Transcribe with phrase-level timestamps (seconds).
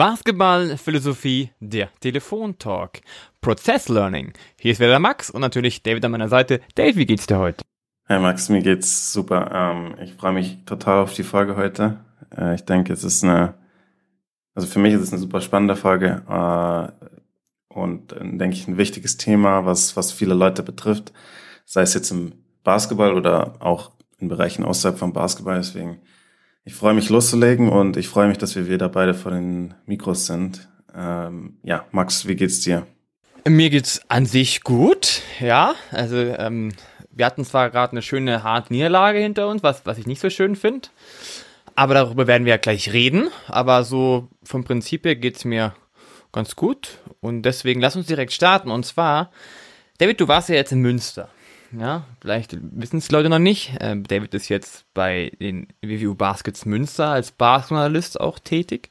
[0.00, 3.02] Basketball, Philosophie, der Telefontalk.
[3.42, 4.32] Prozess Learning.
[4.58, 6.62] Hier ist wieder der Max und natürlich David an meiner Seite.
[6.74, 7.62] Dave, wie geht's dir heute?
[8.06, 9.50] Hey Max, mir geht's super.
[9.52, 12.02] Ähm, ich freue mich total auf die Folge heute.
[12.34, 13.52] Äh, ich denke, es ist eine,
[14.54, 17.08] also für mich ist es eine super spannende Folge äh,
[17.68, 21.12] und äh, denke ich ein wichtiges Thema, was, was viele Leute betrifft,
[21.66, 22.32] sei es jetzt im
[22.64, 25.58] Basketball oder auch in Bereichen außerhalb vom Basketball.
[25.58, 26.00] Deswegen
[26.64, 30.26] ich freue mich loszulegen und ich freue mich, dass wir wieder beide vor den Mikros
[30.26, 30.68] sind.
[30.94, 32.86] Ähm, ja, Max, wie geht's dir?
[33.48, 35.74] Mir geht's an sich gut, ja.
[35.90, 36.72] Also ähm,
[37.10, 40.30] wir hatten zwar gerade eine schöne harte Niederlage hinter uns, was, was ich nicht so
[40.30, 40.88] schön finde.
[41.74, 43.28] Aber darüber werden wir ja gleich reden.
[43.46, 45.74] Aber so vom Prinzip her geht's mir
[46.32, 46.98] ganz gut.
[47.20, 48.70] Und deswegen lass uns direkt starten.
[48.70, 49.30] Und zwar,
[49.98, 51.30] David, du warst ja jetzt in Münster.
[51.78, 53.76] Ja, vielleicht wissen es Leute noch nicht.
[53.80, 58.90] Ähm, David ist jetzt bei den WWU Baskets Münster als Basketballist auch tätig.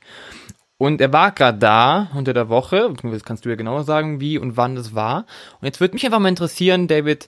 [0.78, 2.94] Und er war gerade da unter der Woche.
[3.04, 5.26] Das kannst du ja genauer sagen, wie und wann das war.
[5.60, 7.28] Und jetzt würde mich einfach mal interessieren, David,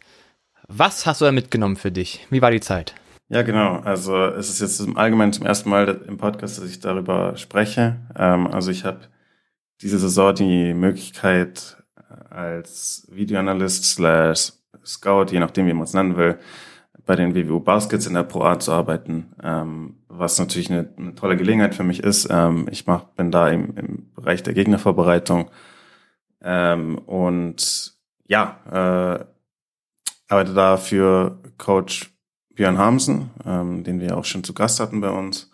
[0.70, 2.26] was hast du da mitgenommen für dich?
[2.30, 2.96] Wie war die Zeit?
[3.28, 3.80] Ja, genau.
[3.80, 7.98] Also es ist jetzt im Allgemeinen zum ersten Mal im Podcast, dass ich darüber spreche.
[8.18, 9.02] Ähm, also ich habe
[9.82, 14.54] diese Saison die Möglichkeit äh, als Videoanalyst slash
[14.86, 16.38] Scout, je nachdem, wie man es nennen will,
[17.06, 21.16] bei den WWU Baskets in der Pro A zu arbeiten, ähm, was natürlich eine, eine,
[21.16, 22.28] tolle Gelegenheit für mich ist.
[22.30, 25.50] Ähm, ich mach, bin da im, im Bereich der Gegnervorbereitung
[26.42, 27.94] ähm, und
[28.28, 29.26] ja, äh,
[30.30, 32.12] arbeite da für Coach
[32.56, 35.50] Björn Hamsen, ähm, den wir auch schon zu Gast hatten bei uns.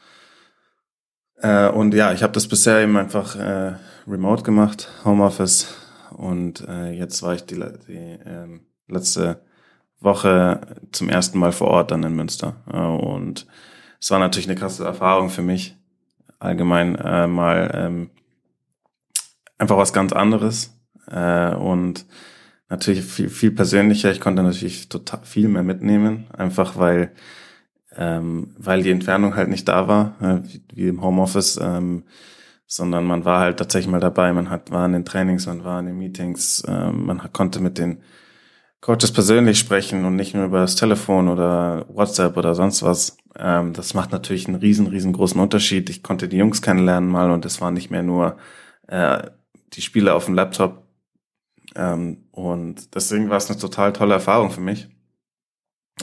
[1.37, 3.75] Äh, und ja, ich habe das bisher eben einfach äh,
[4.07, 5.73] remote gemacht, Homeoffice.
[6.11, 7.55] Und äh, jetzt war ich die,
[7.87, 9.41] die ähm, letzte
[9.99, 12.55] Woche zum ersten Mal vor Ort dann in Münster.
[12.67, 13.47] Und
[13.99, 15.75] es war natürlich eine krasse Erfahrung für mich,
[16.39, 18.09] allgemein äh, mal ähm,
[19.57, 20.77] einfach was ganz anderes
[21.09, 22.05] äh, und
[22.69, 24.11] natürlich viel, viel persönlicher.
[24.11, 27.11] Ich konnte natürlich total viel mehr mitnehmen, einfach weil
[27.97, 32.03] ähm, weil die Entfernung halt nicht da war, äh, wie, wie, im Homeoffice, ähm,
[32.67, 34.31] sondern man war halt tatsächlich mal dabei.
[34.33, 37.79] Man hat war in den Trainings, man war in den Meetings, äh, man konnte mit
[37.79, 38.03] den
[38.81, 43.17] Coaches persönlich sprechen und nicht nur über das Telefon oder WhatsApp oder sonst was.
[43.37, 45.89] Ähm, das macht natürlich einen riesen, riesengroßen Unterschied.
[45.89, 48.37] Ich konnte die Jungs kennenlernen mal und es war nicht mehr nur
[48.87, 49.29] äh,
[49.73, 50.83] die Spiele auf dem Laptop.
[51.75, 54.87] Ähm, und deswegen war es eine total tolle Erfahrung für mich.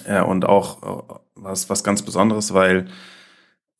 [0.04, 2.86] Äh, und auch äh, was, was ganz Besonderes, weil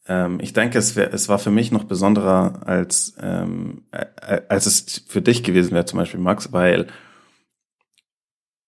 [0.07, 4.67] ähm, ich denke, es, wär, es war für mich noch besonderer als, ähm, äh, als
[4.67, 6.87] es für dich gewesen wäre, zum Beispiel Max, weil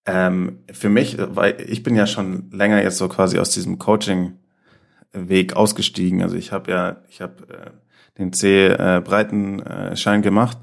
[0.07, 5.55] ähm, für mich, weil ich bin ja schon länger jetzt so quasi aus diesem Coaching-Weg
[5.55, 6.23] ausgestiegen.
[6.23, 7.71] Also ich habe ja, ich habe äh,
[8.17, 10.57] den C-Breitenschein äh, gemacht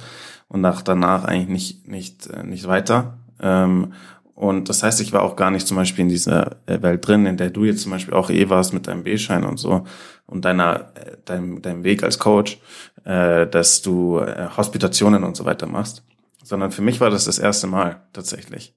[0.48, 3.18] und nach danach eigentlich nicht nicht äh, nicht weiter.
[3.40, 3.92] Ähm,
[4.34, 7.26] und das heißt, ich war auch gar nicht zum Beispiel in dieser äh, Welt drin,
[7.26, 9.84] in der du jetzt zum Beispiel auch eh warst mit deinem B-Schein und so
[10.26, 12.58] und deiner äh, deinem, deinem Weg als Coach,
[13.04, 16.02] äh, dass du äh, Hospitationen und so weiter machst.
[16.42, 18.74] Sondern für mich war das das erste Mal tatsächlich.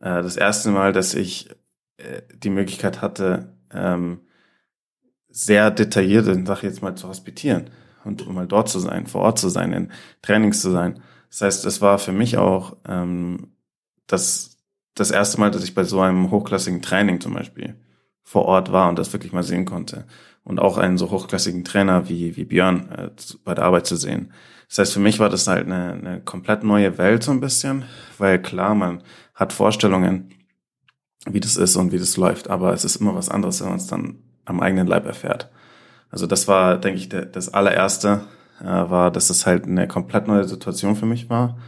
[0.00, 1.50] Äh, das erste Mal, dass ich
[1.96, 4.20] äh, die Möglichkeit hatte, ähm,
[5.28, 7.70] sehr detailliert, sag ich jetzt mal, zu hospitieren
[8.04, 9.90] und mal dort zu sein, vor Ort zu sein, in
[10.22, 11.00] Trainings zu sein.
[11.30, 13.52] Das heißt, es war für mich auch ähm,
[14.06, 14.58] das,
[14.94, 17.74] das erste Mal, dass ich bei so einem hochklassigen Training zum Beispiel
[18.22, 20.06] vor Ort war und das wirklich mal sehen konnte.
[20.44, 23.10] Und auch einen so hochklassigen Trainer wie, wie Björn äh,
[23.44, 24.32] bei der Arbeit zu sehen.
[24.68, 27.84] Das heißt, für mich war das halt eine, eine komplett neue Welt so ein bisschen,
[28.18, 29.02] weil klar, man
[29.34, 30.30] hat Vorstellungen,
[31.26, 33.78] wie das ist und wie das läuft, aber es ist immer was anderes, wenn man
[33.78, 35.50] es dann am eigenen Leib erfährt.
[36.10, 38.24] Also das war, denke ich, das allererste
[38.60, 41.58] äh, war, dass es halt eine komplett neue Situation für mich war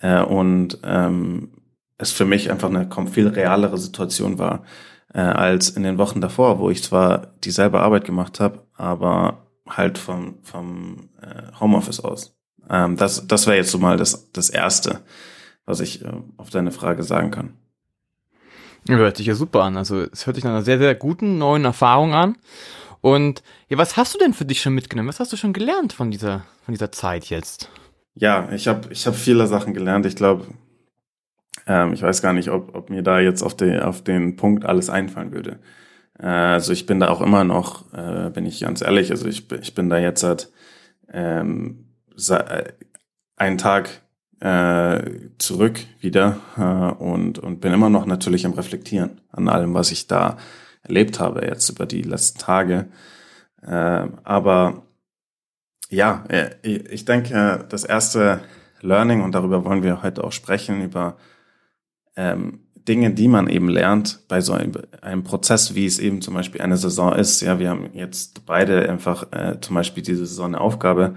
[0.00, 1.50] äh, und ähm,
[1.98, 4.64] es für mich einfach eine viel realere Situation war
[5.14, 9.98] äh, als in den Wochen davor, wo ich zwar dieselbe Arbeit gemacht habe, aber halt
[9.98, 12.36] vom, vom äh, Homeoffice aus.
[12.68, 15.00] Ähm, das das wäre jetzt so mal das, das Erste,
[15.70, 17.54] was ich äh, auf deine Frage sagen kann.
[18.88, 19.76] hört sich ja super an.
[19.76, 22.36] Also es hört sich nach einer sehr, sehr guten neuen Erfahrung an.
[23.00, 25.08] Und ja, was hast du denn für dich schon mitgenommen?
[25.08, 27.70] Was hast du schon gelernt von dieser, von dieser Zeit jetzt?
[28.14, 30.04] Ja, ich habe ich hab viele Sachen gelernt.
[30.04, 30.46] Ich glaube,
[31.66, 34.64] ähm, ich weiß gar nicht, ob, ob mir da jetzt auf, die, auf den Punkt
[34.66, 35.60] alles einfallen würde.
[36.18, 39.50] Äh, also ich bin da auch immer noch, äh, bin ich ganz ehrlich, also ich,
[39.52, 40.50] ich bin da jetzt seit
[41.12, 41.86] ähm,
[42.28, 42.64] äh,
[43.36, 44.02] einen Tag
[44.40, 45.02] äh,
[45.38, 50.06] zurück wieder äh, und, und bin immer noch natürlich am Reflektieren an allem, was ich
[50.06, 50.36] da
[50.82, 52.88] erlebt habe jetzt über die letzten Tage.
[53.62, 54.82] Äh, aber
[55.90, 58.40] Ja, äh, ich denke, das erste
[58.80, 61.16] Learning, und darüber wollen wir heute auch sprechen, über
[62.16, 64.72] ähm, Dinge, die man eben lernt bei so einem,
[65.02, 67.40] einem, Prozess, wie es eben zum Beispiel eine Saison ist.
[67.42, 71.14] Ja, wir haben jetzt beide einfach äh, zum Beispiel diese Saison eine Aufgabe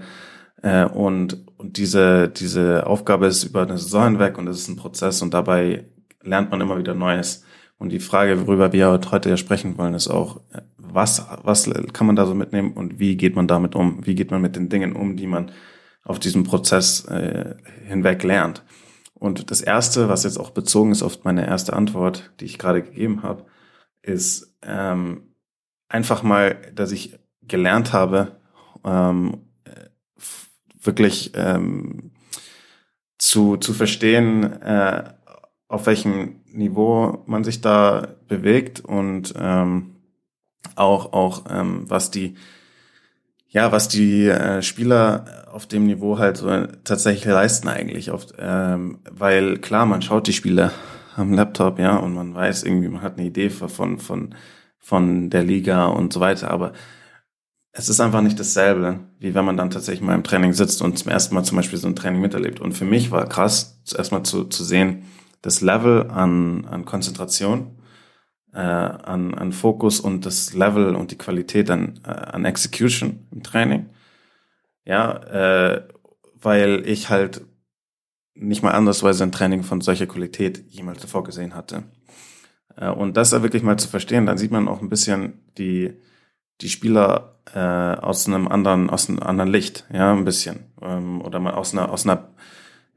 [0.64, 4.76] äh, und, und diese, diese Aufgabe ist über eine Saison hinweg und es ist ein
[4.76, 5.84] Prozess und dabei
[6.22, 7.44] lernt man immer wieder Neues.
[7.76, 10.40] Und die Frage, worüber wir heute ja sprechen wollen, ist auch,
[10.78, 14.06] was, was kann man da so mitnehmen und wie geht man damit um?
[14.06, 15.50] Wie geht man mit den Dingen um, die man
[16.02, 17.56] auf diesem Prozess äh,
[17.86, 18.62] hinweg lernt?
[19.12, 22.82] Und das Erste, was jetzt auch bezogen ist auf meine erste Antwort, die ich gerade
[22.82, 23.44] gegeben habe,
[24.00, 25.34] ist ähm,
[25.88, 28.36] einfach mal, dass ich gelernt habe,
[28.82, 29.44] ähm,
[30.84, 32.12] wirklich ähm,
[33.18, 35.04] zu, zu verstehen, äh,
[35.68, 39.96] auf welchem Niveau man sich da bewegt und ähm,
[40.76, 42.34] auch auch ähm, was die
[43.48, 46.48] ja was die äh, Spieler auf dem Niveau halt so
[46.84, 48.34] tatsächlich leisten eigentlich oft.
[48.38, 50.70] Ähm, weil klar man schaut die Spiele
[51.16, 54.34] am Laptop ja und man weiß irgendwie man hat eine Idee von von
[54.78, 56.72] von der Liga und so weiter aber
[57.76, 60.96] es ist einfach nicht dasselbe, wie wenn man dann tatsächlich mal im Training sitzt und
[60.96, 62.60] zum ersten Mal zum Beispiel so ein Training miterlebt.
[62.60, 65.06] Und für mich war krass, zuerst mal zu, zu sehen,
[65.42, 67.76] das Level an, an Konzentration,
[68.52, 73.42] äh, an, an Fokus und das Level und die Qualität an, äh, an Execution im
[73.42, 73.86] Training.
[74.84, 75.88] Ja, äh,
[76.40, 77.44] weil ich halt
[78.34, 81.82] nicht mal andersweise ein Training von solcher Qualität jemals davor gesehen hatte.
[82.76, 85.92] Äh, und das da wirklich mal zu verstehen, dann sieht man auch ein bisschen die,
[86.60, 90.64] die Spieler äh, aus einem anderen, aus einem anderen Licht, ja, ein bisschen.
[90.80, 92.28] Ähm, oder mal aus einer, aus einer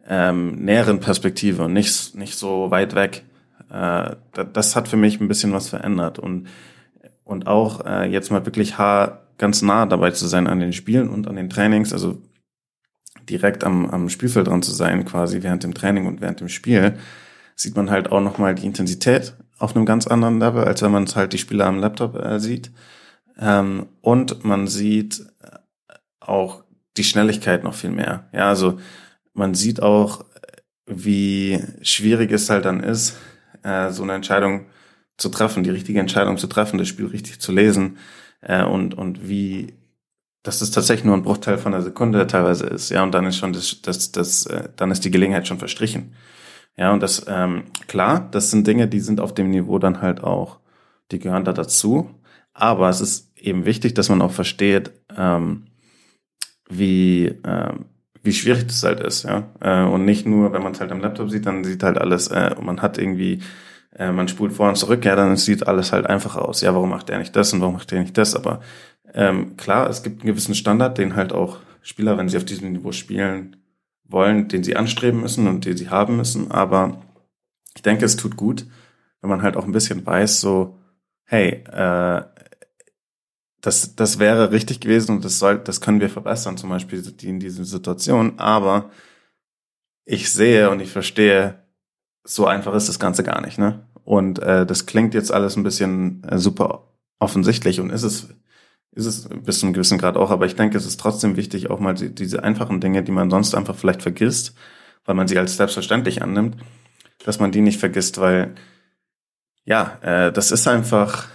[0.08, 3.26] ähm, näheren Perspektive und nicht, nicht so weit weg.
[3.70, 4.16] Äh,
[4.54, 6.20] das hat für mich ein bisschen was verändert.
[6.20, 6.48] Und,
[7.24, 11.10] und auch äh, jetzt mal wirklich haar ganz nah dabei zu sein an den Spielen
[11.10, 12.22] und an den Trainings, also
[13.30, 16.98] direkt am, am Spielfeld dran zu sein, quasi während dem Training und während dem Spiel,
[17.56, 21.04] sieht man halt auch nochmal die Intensität auf einem ganz anderen Level, als wenn man
[21.04, 22.72] es halt die Spieler am Laptop äh, sieht.
[23.40, 25.58] Ähm, und man sieht äh,
[26.20, 26.64] auch
[26.98, 28.28] die Schnelligkeit noch viel mehr.
[28.34, 28.80] Ja, also
[29.34, 30.26] man sieht auch,
[30.86, 33.18] wie schwierig es halt dann ist,
[33.64, 34.66] äh, so eine Entscheidung
[35.18, 37.98] zu treffen, die richtige Entscheidung zu treffen, das Spiel richtig zu lesen
[38.42, 39.74] äh, und und wie
[40.48, 43.36] dass das tatsächlich nur ein Bruchteil von einer Sekunde teilweise ist, ja, und dann ist
[43.36, 46.14] schon das, das, das, äh, dann ist die Gelegenheit schon verstrichen.
[46.78, 50.24] Ja, und das, ähm, klar, das sind Dinge, die sind auf dem Niveau dann halt
[50.24, 50.60] auch,
[51.12, 52.12] die gehören da dazu.
[52.60, 55.66] Aber es ist eben wichtig, dass man auch versteht, ähm,
[56.68, 57.86] wie, ähm,
[58.24, 59.48] wie schwierig das halt ist, ja.
[59.62, 62.30] Äh, und nicht nur, wenn man es halt am Laptop sieht, dann sieht halt alles,
[62.30, 63.44] äh, man hat irgendwie,
[63.96, 66.62] äh, man spult vor und zurück, ja, dann sieht alles halt einfach aus.
[66.62, 68.36] Ja, warum macht der nicht das und warum macht der nicht das?
[68.36, 68.62] Aber
[69.14, 72.72] ähm, klar, es gibt einen gewissen Standard, den halt auch Spieler, wenn sie auf diesem
[72.72, 73.58] Niveau spielen
[74.04, 76.50] wollen, den sie anstreben müssen und den sie haben müssen.
[76.50, 77.04] Aber
[77.76, 78.66] ich denke, es tut gut,
[79.22, 80.80] wenn man halt auch ein bisschen weiß, so,
[81.24, 82.24] hey, äh,
[83.68, 87.42] das, das wäre richtig gewesen und das soll, das können wir verbessern, zum Beispiel in
[87.42, 88.40] dieser Situation.
[88.40, 88.92] Aber
[90.06, 91.66] ich sehe und ich verstehe,
[92.24, 93.86] so einfach ist das Ganze gar nicht, ne?
[94.06, 98.30] Und äh, das klingt jetzt alles ein bisschen äh, super offensichtlich und ist es,
[98.94, 101.70] ist es bis zu einem gewissen Grad auch, aber ich denke, es ist trotzdem wichtig,
[101.70, 104.56] auch mal die, diese einfachen Dinge, die man sonst einfach vielleicht vergisst,
[105.04, 106.56] weil man sie als selbstverständlich annimmt,
[107.26, 108.56] dass man die nicht vergisst, weil
[109.66, 111.28] ja, äh, das ist einfach,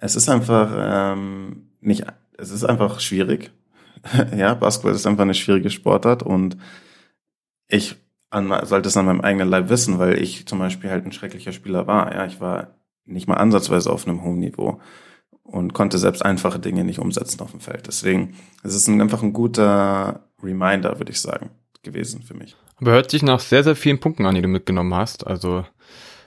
[0.00, 2.04] es ist einfach ähm, nicht,
[2.36, 3.50] es ist einfach schwierig.
[4.36, 6.56] ja, Basketball ist einfach eine schwierige Sportart und
[7.68, 7.96] ich
[8.30, 11.52] an, sollte es an meinem eigenen Leib wissen, weil ich zum Beispiel halt ein schrecklicher
[11.52, 12.14] Spieler war.
[12.14, 14.80] Ja, ich war nicht mal ansatzweise auf einem hohen Niveau
[15.42, 17.86] und konnte selbst einfache Dinge nicht umsetzen auf dem Feld.
[17.86, 21.50] Deswegen es ist es einfach ein guter Reminder, würde ich sagen,
[21.82, 22.54] gewesen für mich.
[22.76, 25.26] Aber hört sich nach sehr, sehr vielen Punkten an, die du mitgenommen hast.
[25.26, 25.64] Also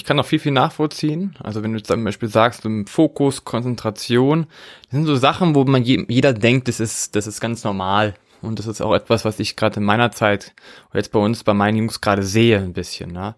[0.01, 1.35] ich kann auch viel, viel nachvollziehen.
[1.43, 4.47] Also wenn du zum Beispiel sagst, Fokus, Konzentration,
[4.85, 8.15] das sind so Sachen, wo man je, jeder denkt, das ist, das ist ganz normal.
[8.41, 10.55] Und das ist auch etwas, was ich gerade in meiner Zeit,
[10.91, 13.11] jetzt bei uns, bei meinen Jungs gerade sehe, ein bisschen.
[13.11, 13.35] Ne?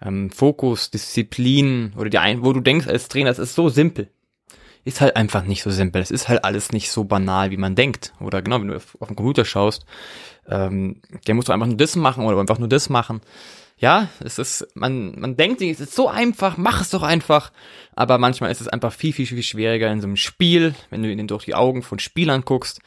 [0.00, 4.08] Ähm, Fokus, Disziplin oder die ein, wo du denkst als Trainer, das ist so simpel.
[4.84, 6.00] Ist halt einfach nicht so simpel.
[6.00, 8.12] Es ist halt alles nicht so banal, wie man denkt.
[8.20, 9.84] Oder genau, wenn du auf, auf den Computer schaust,
[10.48, 13.20] ähm, der muss doch einfach nur das machen oder einfach nur das machen
[13.76, 17.52] ja, es ist, man, man denkt es ist so einfach, mach es doch einfach.
[17.94, 21.10] Aber manchmal ist es einfach viel, viel, viel schwieriger in so einem Spiel, wenn du
[21.10, 22.80] ihnen durch die Augen von Spielern guckst.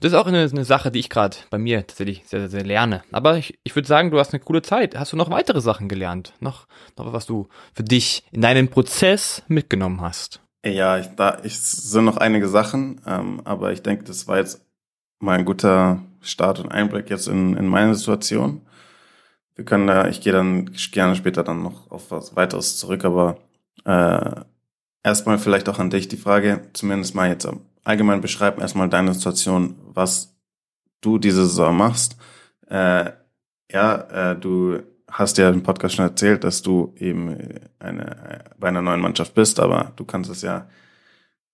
[0.00, 2.64] Das ist auch eine, eine Sache, die ich gerade bei mir tatsächlich sehr, sehr, sehr
[2.64, 3.02] lerne.
[3.12, 4.96] Aber ich, ich würde sagen, du hast eine coole Zeit.
[4.98, 6.34] Hast du noch weitere Sachen gelernt?
[6.38, 6.66] Noch,
[6.98, 10.42] noch was du für dich in deinen Prozess mitgenommen hast?
[10.64, 14.66] Ja, ich, da ich, sind noch einige Sachen, ähm, aber ich denke, das war jetzt
[15.18, 18.60] mal ein guter Start und Einblick jetzt in, in meine Situation.
[19.56, 23.38] Wir können da, ich gehe dann gerne später dann noch auf was weiteres zurück, aber
[23.84, 24.42] äh,
[25.02, 27.48] erstmal vielleicht auch an dich die Frage, zumindest mal jetzt
[27.82, 30.36] allgemein beschreiben erstmal deine Situation, was
[31.00, 32.16] du diese Saison machst.
[32.68, 33.12] Äh,
[33.72, 37.36] ja, äh, du hast ja im Podcast schon erzählt, dass du eben
[37.78, 40.68] eine, bei einer neuen Mannschaft bist, aber du kannst es ja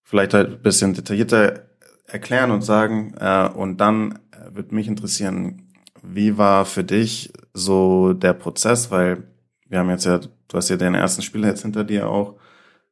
[0.03, 1.63] vielleicht halt ein bisschen detaillierter
[2.07, 3.15] erklären und sagen.
[3.19, 5.69] Äh, und dann äh, würde mich interessieren,
[6.03, 9.25] wie war für dich so der Prozess, weil
[9.69, 12.37] wir haben jetzt ja, du hast ja deine ersten Spiele jetzt hinter dir auch.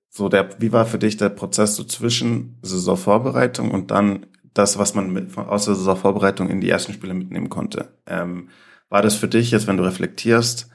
[0.08, 4.94] So der, wie war für dich der Prozess so zwischen Saisonvorbereitung und dann das, was
[4.94, 7.88] man mit, aus der Saisonvorbereitung in die ersten Spiele mitnehmen konnte?
[8.06, 8.48] Ähm,
[8.88, 10.68] war das für dich jetzt, wenn du reflektierst,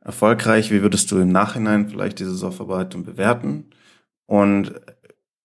[0.00, 0.70] erfolgreich?
[0.70, 3.70] Wie würdest du im Nachhinein vielleicht diese Saisonvorbereitung bewerten?
[4.26, 4.74] Und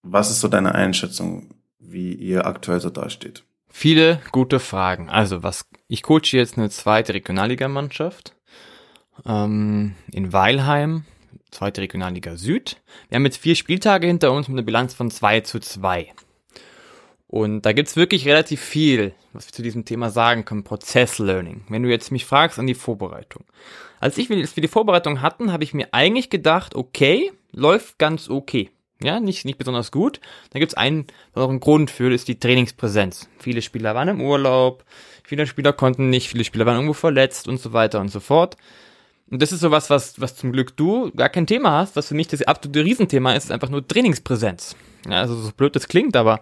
[0.01, 3.43] was ist so deine Einschätzung, wie ihr aktuell so dasteht?
[3.69, 5.09] Viele gute Fragen.
[5.09, 8.35] Also, was ich coache jetzt eine zweite Regionalligamannschaft
[9.25, 11.05] ähm, in Weilheim,
[11.51, 12.77] zweite Regionalliga Süd.
[13.09, 16.11] Wir haben jetzt vier Spieltage hinter uns mit einer Bilanz von 2 zu 2.
[17.27, 21.65] Und da gibt's wirklich relativ viel, was wir zu diesem Thema sagen können, Prozess-Learning.
[21.69, 23.43] Wenn du jetzt mich fragst an die Vorbereitung.
[23.99, 28.69] Als ich, wir die Vorbereitung hatten, habe ich mir eigentlich gedacht, okay, läuft ganz okay.
[29.01, 30.21] Ja, nicht, nicht besonders gut.
[30.51, 33.27] Da gibt's einen besonderen Grund für, ist die Trainingspräsenz.
[33.39, 34.85] Viele Spieler waren im Urlaub,
[35.25, 38.55] viele Spieler konnten nicht, viele Spieler waren irgendwo verletzt und so weiter und so fort.
[39.29, 42.15] Und das ist sowas, was, was zum Glück du gar kein Thema hast, was für
[42.15, 44.75] mich das absolute Riesenthema ist, ist einfach nur Trainingspräsenz.
[45.09, 46.41] Ja, also so blöd das klingt, aber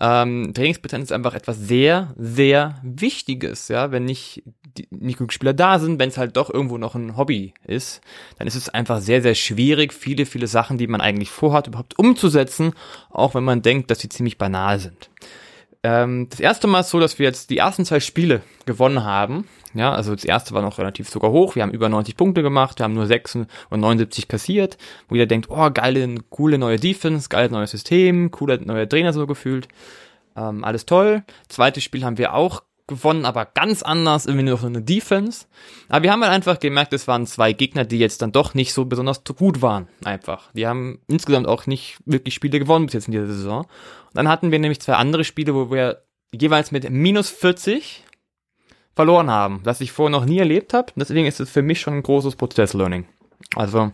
[0.00, 4.42] ähm, Trainingspräsenz ist einfach etwas sehr, sehr Wichtiges, ja, wenn nicht,
[4.76, 8.00] die, nicht genug Spieler da sind, wenn es halt doch irgendwo noch ein Hobby ist,
[8.38, 11.98] dann ist es einfach sehr, sehr schwierig, viele, viele Sachen, die man eigentlich vorhat, überhaupt
[11.98, 12.72] umzusetzen,
[13.10, 15.10] auch wenn man denkt, dass sie ziemlich banal sind.
[15.82, 19.46] Ähm, das erste Mal ist so, dass wir jetzt die ersten zwei Spiele gewonnen haben.
[19.74, 21.54] Ja, also das erste war noch relativ sogar hoch.
[21.54, 23.36] Wir haben über 90 Punkte gemacht, wir haben nur 6
[23.68, 24.78] und 79 kassiert.
[25.08, 29.26] Wo jeder denkt, oh, geile, coole neue Defense, geiles neues System, cooler neuer Trainer so
[29.26, 29.68] gefühlt.
[30.36, 31.24] Ähm, alles toll.
[31.48, 35.46] Zweites Spiel haben wir auch gewonnen, aber ganz anders, irgendwie nur noch eine Defense.
[35.88, 38.72] Aber wir haben halt einfach gemerkt, es waren zwei Gegner, die jetzt dann doch nicht
[38.72, 40.52] so besonders gut waren, einfach.
[40.52, 43.62] Die haben insgesamt auch nicht wirklich Spiele gewonnen bis jetzt in dieser Saison.
[43.62, 46.02] Und dann hatten wir nämlich zwei andere Spiele, wo wir
[46.32, 48.04] jeweils mit minus 40
[48.94, 50.92] verloren haben, das ich vorher noch nie erlebt habe.
[50.96, 53.06] Deswegen ist es für mich schon ein großes Prozess-Learning.
[53.54, 53.90] Also,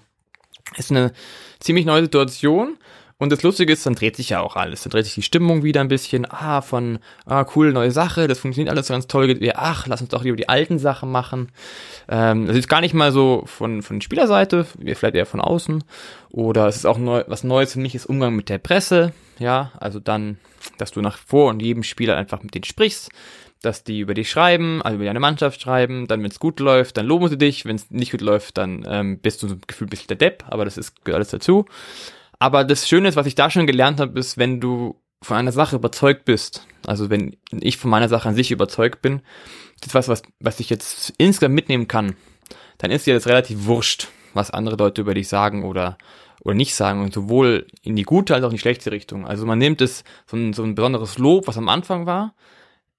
[0.76, 1.12] ist eine
[1.60, 2.78] ziemlich neue Situation
[3.22, 4.82] und das Lustige ist, dann dreht sich ja auch alles.
[4.82, 6.26] Dann dreht sich die Stimmung wieder ein bisschen.
[6.28, 9.38] Ah, von, ah, cool, neue Sache, das funktioniert alles ganz toll.
[9.54, 11.52] Ach, lass uns doch lieber die alten Sachen machen.
[12.08, 15.84] Ähm, das ist gar nicht mal so von, von Spielerseite, vielleicht eher von außen.
[16.30, 19.12] Oder es ist auch neu, was Neues für mich ist Umgang mit der Presse.
[19.38, 20.38] Ja, also dann,
[20.78, 23.10] dass du nach vor und jedem Spieler einfach mit denen sprichst
[23.60, 26.96] dass die über dich schreiben, also über deine Mannschaft schreiben, dann wenn es gut läuft,
[26.96, 29.86] dann loben sie dich, wenn es nicht gut läuft, dann ähm, bist du so gefühlt
[29.86, 31.66] ein bisschen der Depp, aber das ist gehört alles dazu.
[32.42, 35.52] Aber das Schöne ist, was ich da schon gelernt habe, ist, wenn du von einer
[35.52, 39.22] Sache überzeugt bist, also wenn ich von meiner Sache an sich überzeugt bin,
[39.78, 42.16] das ist was, was, was ich jetzt insgesamt mitnehmen kann,
[42.78, 45.96] dann ist dir das relativ wurscht, was andere Leute über dich sagen oder,
[46.40, 49.24] oder nicht sagen und sowohl in die gute als auch in die schlechte Richtung.
[49.24, 52.34] Also man nimmt es, so ein, so ein besonderes Lob, was am Anfang war,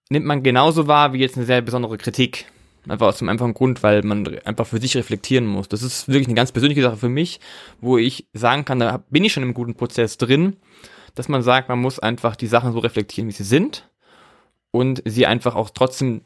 [0.07, 2.45] nimmt man genauso wahr wie jetzt eine sehr besondere Kritik.
[2.88, 5.70] Einfach aus dem einfachen Grund, weil man einfach für sich reflektieren muss.
[5.70, 7.40] Das ist wirklich eine ganz persönliche Sache für mich,
[7.80, 10.58] wo ich sagen kann, da bin ich schon im guten Prozess drin,
[11.16, 13.90] dass man sagt, man muss einfach die Sachen so reflektieren, wie sie sind
[14.72, 16.22] und sie einfach auch trotzdem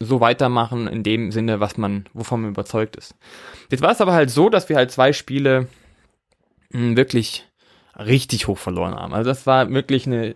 [0.00, 3.14] so weitermachen in dem Sinne, was man, wovon man überzeugt ist.
[3.70, 5.68] Jetzt war es aber halt so, dass wir halt zwei Spiele
[6.72, 7.46] hm, wirklich
[7.98, 9.12] richtig hoch verloren haben.
[9.12, 10.34] Also das war wirklich eine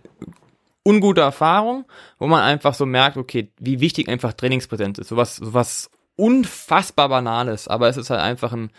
[0.87, 1.85] ungute Erfahrung,
[2.17, 5.09] wo man einfach so merkt, okay, wie wichtig einfach Trainingspräsenz ist.
[5.09, 8.71] Sowas, sowas unfassbar Banales, aber es ist halt einfach ein,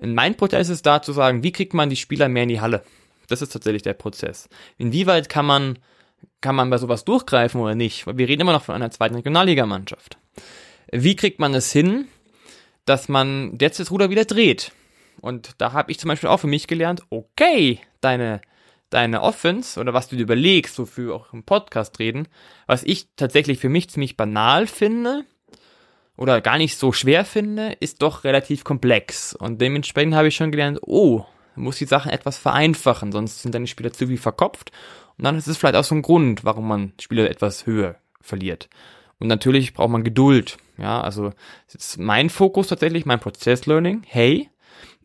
[0.00, 2.60] in mein Prozess ist da zu sagen, wie kriegt man die Spieler mehr in die
[2.60, 2.82] Halle?
[3.28, 4.48] Das ist tatsächlich der Prozess.
[4.76, 5.78] Inwieweit kann man,
[6.40, 8.06] kann man bei sowas durchgreifen oder nicht?
[8.06, 10.18] Weil wir reden immer noch von einer zweiten Regionalligamannschaft.
[10.90, 12.08] Wie kriegt man es hin,
[12.84, 14.72] dass man jetzt das Ruder wieder dreht?
[15.20, 18.42] Und da habe ich zum Beispiel auch für mich gelernt, okay, deine
[18.94, 22.28] deine Offense oder was du dir überlegst, wofür wir auch im Podcast reden,
[22.66, 25.24] was ich tatsächlich für mich ziemlich banal finde
[26.16, 29.34] oder gar nicht so schwer finde, ist doch relativ komplex.
[29.34, 31.24] Und dementsprechend habe ich schon gelernt, oh,
[31.56, 34.70] muss die Sachen etwas vereinfachen, sonst sind deine Spieler zu wie verkopft.
[35.18, 38.68] Und dann ist es vielleicht auch so ein Grund, warum man Spieler etwas höher verliert.
[39.18, 40.56] Und natürlich braucht man Geduld.
[40.78, 41.32] Ja, also
[41.72, 44.02] ist mein Fokus tatsächlich, mein Prozess Learning.
[44.06, 44.50] Hey,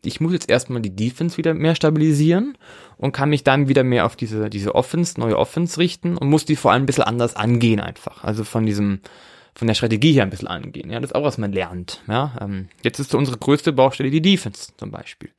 [0.04, 2.56] ich muss jetzt erstmal die Defense wieder mehr stabilisieren
[2.96, 6.44] und kann mich dann wieder mehr auf diese, diese Offense, neue Offense richten und muss
[6.44, 8.24] die vor allem ein bisschen anders angehen einfach.
[8.24, 9.00] Also von diesem
[9.54, 10.90] von der Strategie her ein bisschen angehen.
[10.90, 12.02] Ja, das ist auch was man lernt.
[12.06, 15.30] Ja, ähm, jetzt ist so unsere größte Baustelle die Defense zum Beispiel.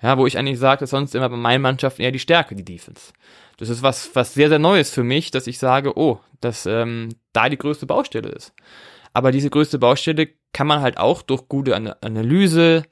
[0.00, 2.64] Ja, wo ich eigentlich sage, dass sonst immer bei meinen Mannschaften eher die Stärke die
[2.64, 3.12] Defense.
[3.56, 7.10] Das ist was, was sehr, sehr Neues für mich, dass ich sage, oh, dass ähm,
[7.32, 8.52] da die größte Baustelle ist.
[9.12, 12.84] Aber diese größte Baustelle kann man halt auch durch gute Analyse,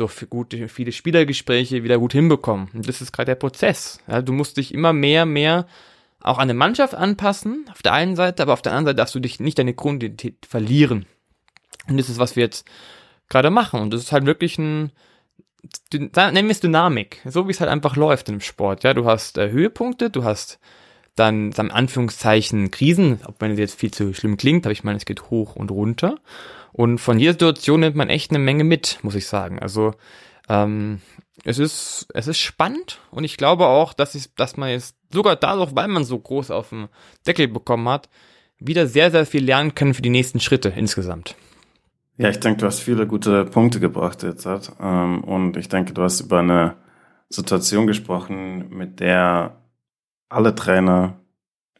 [0.00, 2.68] durch gute, viele Spielergespräche wieder gut hinbekommen.
[2.74, 4.00] Und das ist gerade der Prozess.
[4.08, 5.66] Ja, du musst dich immer mehr, mehr
[6.22, 9.14] auch an eine Mannschaft anpassen, auf der einen Seite, aber auf der anderen Seite darfst
[9.14, 11.06] du dich nicht deine Grundidentität verlieren.
[11.88, 12.66] Und das ist, was wir jetzt
[13.28, 13.80] gerade machen.
[13.80, 14.92] Und das ist halt wirklich ein,
[15.92, 18.84] nennen wir es Dynamik, so wie es halt einfach läuft im Sport.
[18.84, 20.58] Ja, du hast äh, Höhepunkte, du hast
[21.16, 25.04] dann, in Anführungszeichen, Krisen, ob man jetzt viel zu schlimm klingt, aber ich meine, es
[25.04, 26.16] geht hoch und runter.
[26.72, 29.58] Und von jeder Situation nimmt man echt eine Menge mit, muss ich sagen.
[29.58, 29.94] Also,
[30.48, 31.00] ähm,
[31.44, 35.36] es ist, es ist spannend und ich glaube auch, dass, ich, dass man jetzt sogar
[35.36, 36.88] dadurch, weil man so groß auf dem
[37.26, 38.08] Deckel bekommen hat,
[38.58, 41.34] wieder sehr, sehr viel lernen können für die nächsten Schritte insgesamt.
[42.18, 44.46] Ja, ich denke, du hast viele gute Punkte gebracht jetzt.
[44.46, 46.76] Ähm, und ich denke, du hast über eine
[47.30, 49.56] Situation gesprochen, mit der
[50.28, 51.18] alle Trainer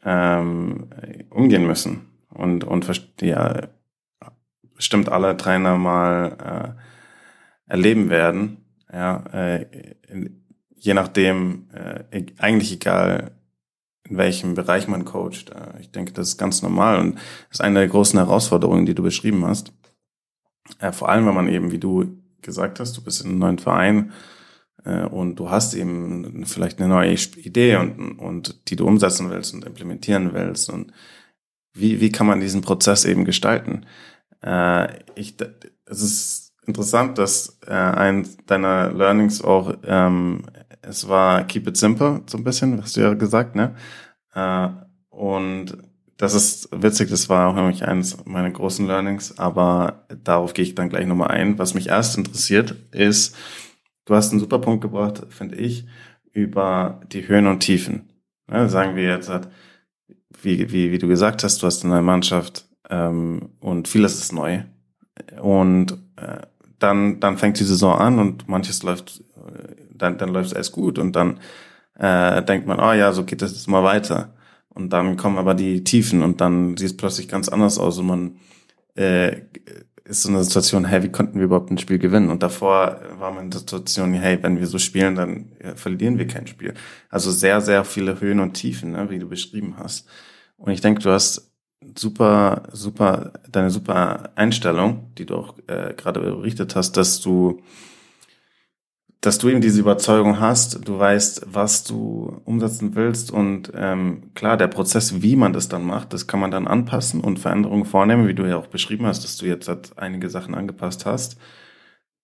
[0.03, 0.89] ähm,
[1.29, 2.07] umgehen müssen.
[2.33, 2.89] Und, und
[3.21, 3.67] ja,
[4.81, 6.75] bestimmt alle Trainer mal
[7.69, 8.65] äh, erleben werden.
[8.91, 9.67] Ja, äh,
[10.75, 13.29] je nachdem, äh, eigentlich egal,
[14.09, 15.51] in welchem Bereich man coacht.
[15.51, 17.19] Äh, ich denke, das ist ganz normal und
[17.51, 19.71] ist eine der großen Herausforderungen, die du beschrieben hast.
[20.79, 23.59] Äh, vor allem, wenn man eben, wie du gesagt hast, du bist in einem neuen
[23.59, 24.13] Verein
[24.83, 29.53] äh, und du hast eben vielleicht eine neue Idee und, und die du umsetzen willst
[29.53, 30.91] und implementieren willst und
[31.73, 33.85] wie, wie kann man diesen Prozess eben gestalten?
[34.43, 35.35] Äh, ich,
[35.85, 40.43] es ist interessant, dass äh, ein deiner Learnings auch, ähm,
[40.81, 43.75] es war Keep it simple, so ein bisschen, hast du ja gesagt, ne?
[44.33, 44.69] Äh,
[45.09, 45.77] und
[46.17, 50.75] das ist witzig, das war auch nämlich eines meiner großen Learnings, aber darauf gehe ich
[50.75, 51.57] dann gleich nochmal ein.
[51.57, 53.35] Was mich erst interessiert, ist,
[54.05, 55.87] du hast einen super Punkt gebracht, finde ich,
[56.31, 58.13] über die Höhen und Tiefen.
[58.49, 59.31] Ja, sagen wir jetzt,
[60.41, 64.63] wie, wie, wie du gesagt hast, du hast eine Mannschaft ähm, und vieles ist neu.
[65.41, 66.41] Und äh,
[66.77, 70.73] dann, dann fängt die Saison an und manches läuft, äh, dann, dann läuft es erst
[70.73, 71.39] gut und dann
[71.97, 74.33] äh, denkt man, oh ja, so geht das jetzt mal weiter.
[74.69, 78.07] Und dann kommen aber die Tiefen und dann sieht es plötzlich ganz anders aus und
[78.07, 78.35] man
[78.95, 79.41] äh,
[80.03, 82.29] ist so eine Situation, hey, wie konnten wir überhaupt ein Spiel gewinnen?
[82.29, 86.17] Und davor war man in der Situation, hey, wenn wir so spielen, dann ja, verlieren
[86.17, 86.73] wir kein Spiel.
[87.09, 90.07] Also sehr, sehr viele Höhen und Tiefen, ne, wie du beschrieben hast.
[90.57, 91.50] Und ich denke, du hast
[91.95, 97.61] super, super, deine super Einstellung, die du auch äh, gerade berichtet hast, dass du
[99.21, 104.57] dass du eben diese Überzeugung hast, du weißt, was du umsetzen willst und ähm, klar,
[104.57, 108.27] der Prozess, wie man das dann macht, das kann man dann anpassen und Veränderungen vornehmen,
[108.27, 111.37] wie du ja auch beschrieben hast, dass du jetzt halt einige Sachen angepasst hast.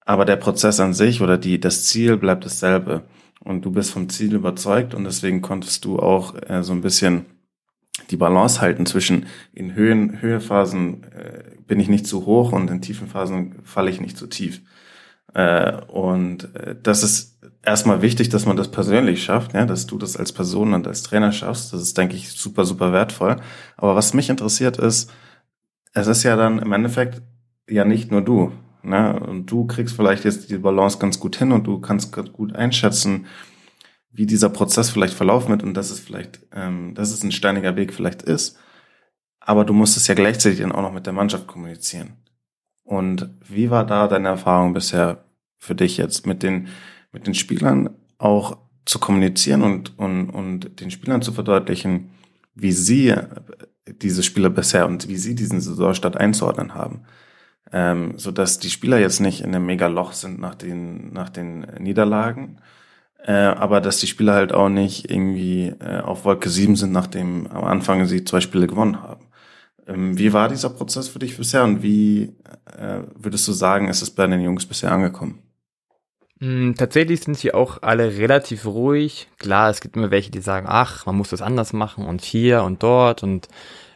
[0.05, 3.03] Aber der Prozess an sich oder die, das Ziel bleibt dasselbe.
[3.41, 7.25] Und du bist vom Ziel überzeugt und deswegen konntest du auch äh, so ein bisschen
[8.09, 12.81] die Balance halten zwischen in Höhen, Höhephasen äh, bin ich nicht zu hoch und in
[12.81, 14.61] tiefen Phasen falle ich nicht zu tief.
[15.33, 19.97] Äh, und äh, das ist erstmal wichtig, dass man das persönlich schafft, ja, dass du
[19.97, 21.73] das als Person und als Trainer schaffst.
[21.73, 23.37] Das ist, denke ich, super, super wertvoll.
[23.75, 25.11] Aber was mich interessiert ist,
[25.93, 27.21] es ist ja dann im Endeffekt
[27.69, 28.51] ja nicht nur du.
[28.83, 29.19] Ne?
[29.19, 33.25] Und du kriegst vielleicht jetzt die Balance ganz gut hin und du kannst gut einschätzen,
[34.11, 37.75] wie dieser Prozess vielleicht verlaufen wird und dass es vielleicht, ähm, dass es ein steiniger
[37.75, 38.57] Weg vielleicht ist.
[39.39, 42.13] Aber du musst es ja gleichzeitig dann auch noch mit der Mannschaft kommunizieren.
[42.83, 45.25] Und wie war da deine Erfahrung bisher
[45.57, 46.69] für dich jetzt mit den,
[47.11, 52.11] mit den Spielern auch zu kommunizieren und, und, und den Spielern zu verdeutlichen,
[52.55, 53.13] wie sie
[53.87, 57.03] diese Spieler bisher und wie sie diesen Saisonstart einzuordnen haben?
[57.71, 61.29] Ähm, so dass die Spieler jetzt nicht in einem mega Loch sind nach den, nach
[61.29, 62.61] den Niederlagen,
[63.27, 67.45] äh, aber dass die Spieler halt auch nicht irgendwie äh, auf Wolke 7 sind, nachdem
[67.47, 69.25] am Anfang sie zwei Spiele gewonnen haben.
[69.85, 72.33] Ähm, wie war dieser Prozess für dich bisher und wie
[72.77, 75.43] äh, würdest du sagen, ist es bei den Jungs bisher angekommen?
[76.39, 79.27] Mm, tatsächlich sind sie auch alle relativ ruhig.
[79.39, 82.63] Klar, es gibt immer welche, die sagen, ach, man muss das anders machen und hier
[82.63, 83.49] und dort und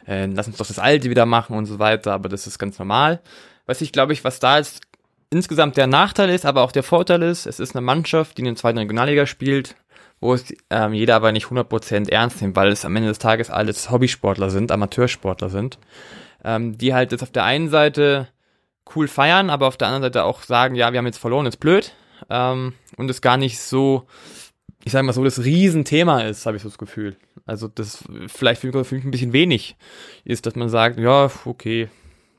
[0.06, 2.78] äh, lass uns doch das Alte wieder machen und so weiter, aber das ist ganz
[2.78, 3.22] normal.
[3.64, 4.91] Was ich glaube ich, was da jetzt
[5.32, 8.46] insgesamt der Nachteil ist, aber auch der Vorteil ist, es ist eine Mannschaft, die in
[8.46, 9.76] der zweiten Regionalliga spielt,
[10.20, 13.50] wo es ähm, jeder aber nicht 100% ernst nimmt, weil es am Ende des Tages
[13.50, 15.78] alles Hobbysportler sind, Amateursportler sind,
[16.44, 18.28] ähm, die halt jetzt auf der einen Seite
[18.94, 21.58] cool feiern, aber auf der anderen Seite auch sagen, ja, wir haben jetzt verloren, ist
[21.58, 21.92] blöd
[22.30, 24.06] ähm, und es gar nicht so,
[24.84, 27.16] ich sag mal so, das Riesenthema ist, habe ich so das Gefühl.
[27.46, 29.76] Also das vielleicht für mich ein bisschen wenig
[30.24, 31.88] ist, dass man sagt, ja, okay,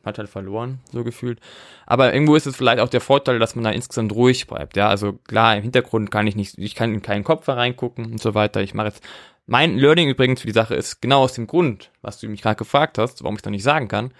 [0.03, 1.39] hat halt verloren, so gefühlt.
[1.85, 4.75] Aber irgendwo ist es vielleicht auch der Vorteil, dass man da insgesamt ruhig bleibt.
[4.75, 8.21] Ja, also klar, im Hintergrund kann ich nicht, ich kann in keinen Kopf reingucken und
[8.21, 8.61] so weiter.
[8.61, 9.03] Ich mache jetzt
[9.45, 12.55] mein Learning übrigens für die Sache ist genau aus dem Grund, was du mich gerade
[12.55, 14.13] gefragt hast, warum ich da nicht sagen kann.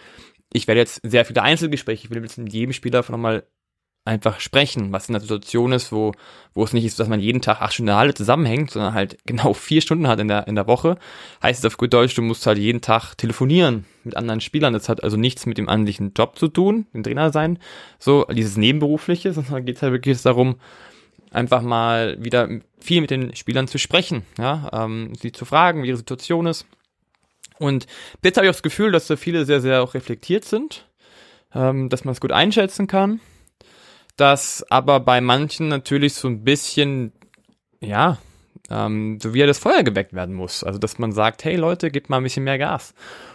[0.51, 3.43] Ich werde jetzt sehr viele Einzelgespräche, ich will jetzt mit jedem Spieler nochmal
[4.05, 6.11] einfach sprechen, was in der Situation ist, wo,
[6.53, 9.53] wo es nicht ist, dass man jeden Tag acht Stunden Halle zusammenhängt, sondern halt genau
[9.53, 10.97] vier Stunden hat in der, in der Woche.
[11.41, 14.73] Heißt es auf gut Deutsch, du musst halt jeden Tag telefonieren mit anderen Spielern.
[14.73, 17.59] Das hat also nichts mit dem eigentlichen Job zu tun, den Trainer sein,
[17.97, 20.55] so dieses Nebenberufliche, sondern geht halt wirklich darum,
[21.31, 25.87] einfach mal wieder viel mit den Spielern zu sprechen, ja, ähm, sie zu fragen, wie
[25.87, 26.67] ihre Situation ist.
[27.57, 27.87] Und
[28.23, 30.87] jetzt habe ich auch das Gefühl, dass da viele sehr, sehr auch reflektiert sind,
[31.55, 33.19] ähm, dass man es gut einschätzen kann
[34.15, 37.13] dass aber bei manchen natürlich so ein bisschen,
[37.79, 38.17] ja,
[38.69, 40.63] ähm, so wie das Feuer geweckt werden muss.
[40.63, 42.93] Also, dass man sagt, hey Leute, gebt mal ein bisschen mehr Gas.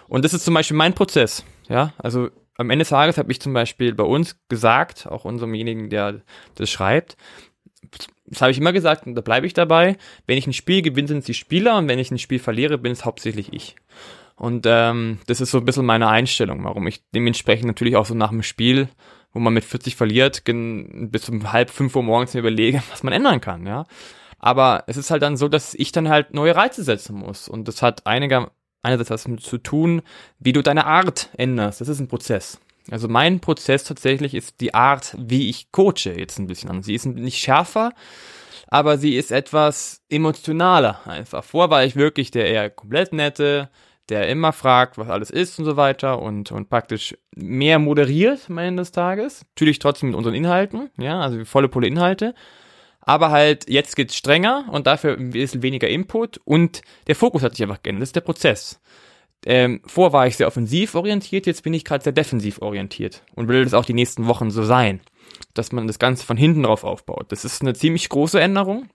[0.09, 1.45] Und das ist zum Beispiel mein Prozess.
[1.69, 5.91] Ja, also am Ende des Tages habe ich zum Beispiel bei uns gesagt, auch unseremjenigen,
[5.91, 6.23] der
[6.57, 7.17] das schreibt,
[8.27, 9.97] das habe ich immer gesagt und da bleibe ich dabei.
[10.27, 12.77] Wenn ich ein Spiel gewinne, sind es die Spieler und wenn ich ein Spiel verliere,
[12.77, 13.77] bin es hauptsächlich ich.
[14.37, 18.15] Und ähm, das ist so ein bisschen meine Einstellung, warum ich dementsprechend natürlich auch so
[18.15, 18.89] nach dem Spiel
[19.39, 23.13] wo man mit 40 verliert, bis um halb fünf Uhr morgens mir überlege, was man
[23.13, 23.87] ändern kann, ja.
[24.41, 27.49] Aber es ist halt dann so, dass ich dann halt neue Reize setzen muss.
[27.49, 28.51] Und das hat einiger,
[28.83, 30.03] einerseits was mit zu tun,
[30.41, 31.81] wie du deine Art änderst.
[31.81, 32.59] Das ist ein Prozess.
[32.91, 36.83] Also mein Prozess tatsächlich ist die Art, wie ich coache jetzt ein bisschen an.
[36.83, 37.93] Sie ist nicht schärfer,
[38.67, 41.45] aber sie ist etwas emotionaler einfach.
[41.45, 43.71] Vor war ich wirklich der eher komplett nette,
[44.09, 48.59] der immer fragt, was alles ist und so weiter und, und praktisch mehr moderiert am
[48.59, 49.45] Ende des Tages.
[49.55, 52.35] Natürlich trotzdem mit unseren Inhalten, ja, also volle Pulle Inhalte.
[53.01, 57.63] Aber halt, jetzt geht's strenger und dafür bisschen weniger Input und der Fokus hat sich
[57.63, 58.03] einfach geändert.
[58.03, 58.81] Das ist der Prozess.
[59.47, 63.49] Ähm, vor war ich sehr offensiv orientiert, jetzt bin ich gerade sehr defensiv orientiert und
[63.49, 65.01] will das auch die nächsten Wochen so sein,
[65.55, 67.27] dass man das Ganze von hinten drauf aufbaut.
[67.29, 68.89] Das ist eine ziemlich große Änderung,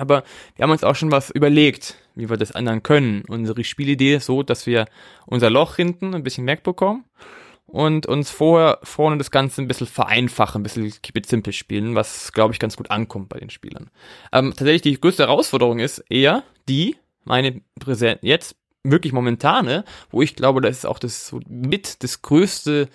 [0.00, 0.24] aber
[0.56, 3.22] wir haben uns auch schon was überlegt, wie wir das ändern können.
[3.28, 4.86] Unsere Spielidee ist so, dass wir
[5.26, 7.04] unser Loch hinten ein bisschen wegbekommen
[7.66, 11.94] und uns vorher vorne das Ganze ein bisschen vereinfachen, ein bisschen keep it simple spielen,
[11.94, 13.90] was glaube ich ganz gut ankommt bei den Spielern.
[14.32, 20.34] Ähm, tatsächlich die größte Herausforderung ist eher die, meine Präsenz jetzt wirklich momentane, wo ich
[20.34, 22.88] glaube, das ist auch das mit das größte,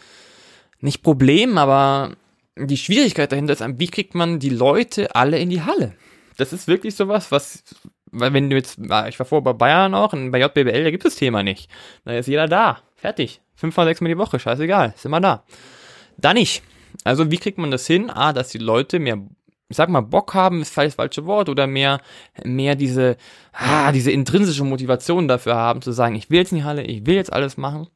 [0.82, 2.16] nicht Problem, aber
[2.58, 5.94] die Schwierigkeit dahinter ist, wie kriegt man die Leute alle in die Halle?
[6.38, 7.64] Das ist wirklich sowas, was
[8.18, 10.92] weil wenn du jetzt, ah, ich war vorher bei Bayern auch, und bei JBL, da
[10.92, 11.70] gibt es das Thema nicht.
[12.06, 12.80] Da ist jeder da.
[12.96, 13.42] Fertig.
[13.56, 14.94] Fünfmal, sechsmal die Woche, scheißegal.
[14.96, 15.44] Ist immer da.
[16.18, 16.64] Da nicht.
[17.04, 18.10] Also, wie kriegt man das hin?
[18.10, 19.18] Ah, dass die Leute mehr,
[19.68, 22.00] ich sag mal, Bock haben, ist vielleicht das falsche Wort, oder mehr,
[22.44, 23.18] mehr diese,
[23.52, 27.06] ah, diese intrinsische Motivation dafür haben, zu sagen, ich will jetzt in die Halle, ich
[27.06, 27.88] will jetzt alles machen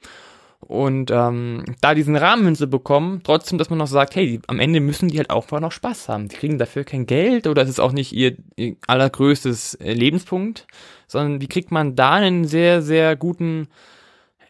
[0.60, 4.80] und ähm, da diesen Rahmen hinzubekommen, trotzdem, dass man noch sagt, hey, die, am Ende
[4.82, 6.28] müssen die halt auch noch Spaß haben.
[6.28, 10.68] Die kriegen dafür kein Geld oder es ist auch nicht ihr, ihr allergrößtes äh, Lebenspunkt,
[11.08, 13.68] sondern wie kriegt man da einen sehr, sehr guten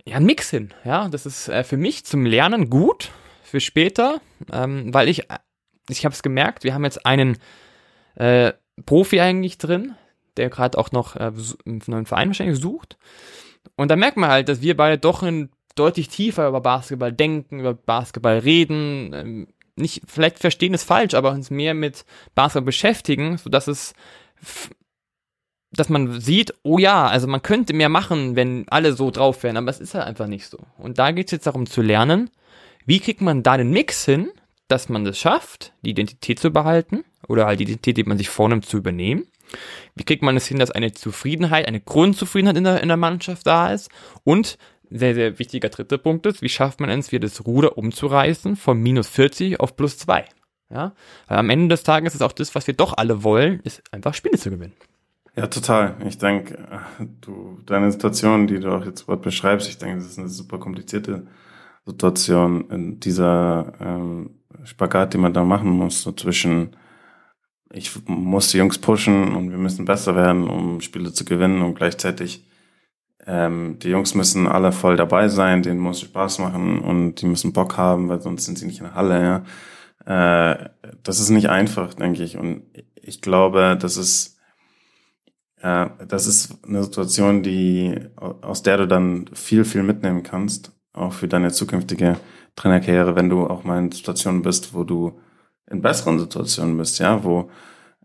[0.09, 0.73] ja, einen Mix hin.
[0.83, 3.11] Ja, das ist äh, für mich zum Lernen gut,
[3.43, 5.23] für später, ähm, weil ich,
[5.87, 7.37] ich habe es gemerkt, wir haben jetzt einen
[8.15, 8.53] äh,
[8.85, 9.95] Profi eigentlich drin,
[10.37, 11.31] der gerade auch noch äh,
[11.65, 12.97] einen neuen Verein wahrscheinlich sucht.
[13.75, 17.59] Und da merkt man halt, dass wir beide doch ein deutlich tiefer über Basketball denken,
[17.59, 23.37] über Basketball reden, ähm, nicht, vielleicht verstehen es falsch, aber uns mehr mit Basketball beschäftigen,
[23.37, 23.93] so dass es,
[25.71, 29.57] dass man sieht, oh ja, also man könnte mehr machen, wenn alle so drauf wären,
[29.57, 30.57] aber es ist halt einfach nicht so.
[30.77, 32.29] Und da geht es jetzt darum zu lernen,
[32.85, 34.31] wie kriegt man da den Mix hin,
[34.67, 38.29] dass man das schafft, die Identität zu behalten oder halt die Identität, die man sich
[38.29, 39.27] vornimmt, zu übernehmen.
[39.95, 43.47] Wie kriegt man es hin, dass eine Zufriedenheit, eine Grundzufriedenheit in der, in der Mannschaft
[43.47, 43.89] da ist
[44.23, 44.57] und
[44.89, 48.81] sehr, sehr wichtiger dritter Punkt ist, wie schafft man es, wieder das Ruder umzureißen von
[48.81, 50.25] minus 40 auf plus 2?
[50.71, 50.93] Ja,
[51.27, 54.13] weil am Ende des Tages ist auch das, was wir doch alle wollen, ist einfach
[54.13, 54.73] Spiele zu gewinnen.
[55.35, 55.95] Ja, total.
[56.07, 56.67] Ich denke,
[57.21, 60.59] du, deine Situation, die du auch jetzt gerade beschreibst, ich denke, das ist eine super
[60.59, 61.27] komplizierte
[61.85, 66.75] Situation in dieser ähm, Spagat, die man da machen muss, so zwischen
[67.71, 71.75] ich muss die Jungs pushen und wir müssen besser werden, um Spiele zu gewinnen und
[71.75, 72.48] gleichzeitig
[73.25, 77.53] ähm, die Jungs müssen alle voll dabei sein, denen muss Spaß machen und die müssen
[77.53, 79.43] Bock haben, weil sonst sind sie nicht in der Halle.
[80.05, 80.51] Ja?
[80.53, 80.69] Äh,
[81.03, 82.37] das ist nicht einfach, denke ich.
[82.37, 82.63] Und
[82.95, 84.39] ich glaube, das ist
[85.61, 91.13] äh, das ist eine Situation, die aus der du dann viel, viel mitnehmen kannst, auch
[91.13, 92.17] für deine zukünftige
[92.55, 95.19] Trainerkarriere, wenn du auch mal in Situationen bist, wo du
[95.69, 97.49] in besseren Situationen bist, ja, wo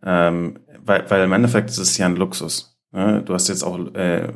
[0.02, 2.78] ähm, weil, weil im Endeffekt ist es ja ein Luxus.
[2.92, 3.22] Ne?
[3.24, 4.32] Du hast jetzt auch äh,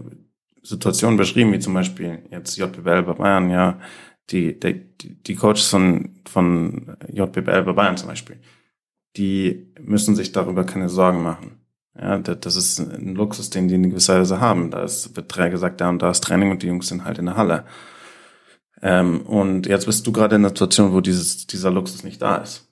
[0.68, 3.78] Situationen beschrieben, wie zum Beispiel jetzt JBL bei Bayern, ja,
[4.30, 8.36] die, die, die Coaches von, von JBL bei Bayern zum Beispiel,
[9.16, 11.60] die müssen sich darüber keine Sorgen machen.
[11.98, 14.70] Ja, das ist ein Luxus, den die in gewisser Weise haben.
[14.70, 17.26] Da ist, wird gesagt, da und da ist Training und die Jungs sind halt in
[17.26, 17.64] der Halle.
[18.82, 22.36] Ähm, und jetzt bist du gerade in einer Situation, wo dieses, dieser Luxus nicht da
[22.36, 22.68] ist.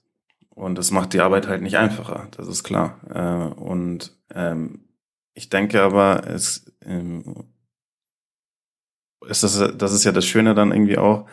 [0.50, 3.00] Und das macht die Arbeit halt nicht einfacher, das ist klar.
[3.12, 4.86] Äh, und ähm,
[5.34, 7.44] ich denke aber, es, ähm,
[9.28, 11.26] ist das, das ist ja das Schöne dann irgendwie auch,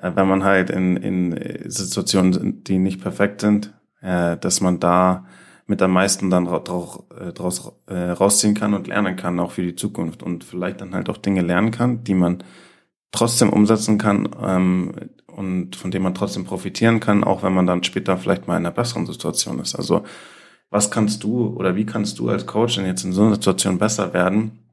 [0.00, 5.26] äh, wenn man halt in, in Situationen, die nicht perfekt sind, äh, dass man da
[5.66, 7.02] mit am meisten dann draus,
[7.88, 11.08] äh, äh, rausziehen kann und lernen kann, auch für die Zukunft und vielleicht dann halt
[11.08, 12.44] auch Dinge lernen kann, die man
[13.10, 14.92] trotzdem umsetzen kann ähm,
[15.26, 18.66] und von dem man trotzdem profitieren kann, auch wenn man dann später vielleicht mal in
[18.66, 19.74] einer besseren Situation ist.
[19.74, 20.04] Also
[20.70, 23.78] was kannst du oder wie kannst du als Coach denn jetzt in so einer Situation
[23.78, 24.65] besser werden?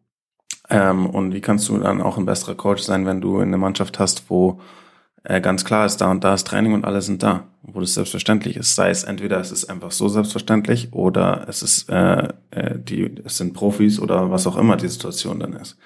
[0.74, 4.00] Ähm, und wie kannst du dann auch ein besserer Coach sein, wenn du eine Mannschaft
[4.00, 4.60] hast, wo
[5.24, 7.94] äh, ganz klar ist, da und da ist Training und alle sind da, wo das
[7.94, 8.76] selbstverständlich ist.
[8.76, 13.38] Sei es entweder es ist einfach so selbstverständlich oder es ist äh, äh, die es
[13.38, 15.78] sind Profis oder was auch immer die Situation dann ist.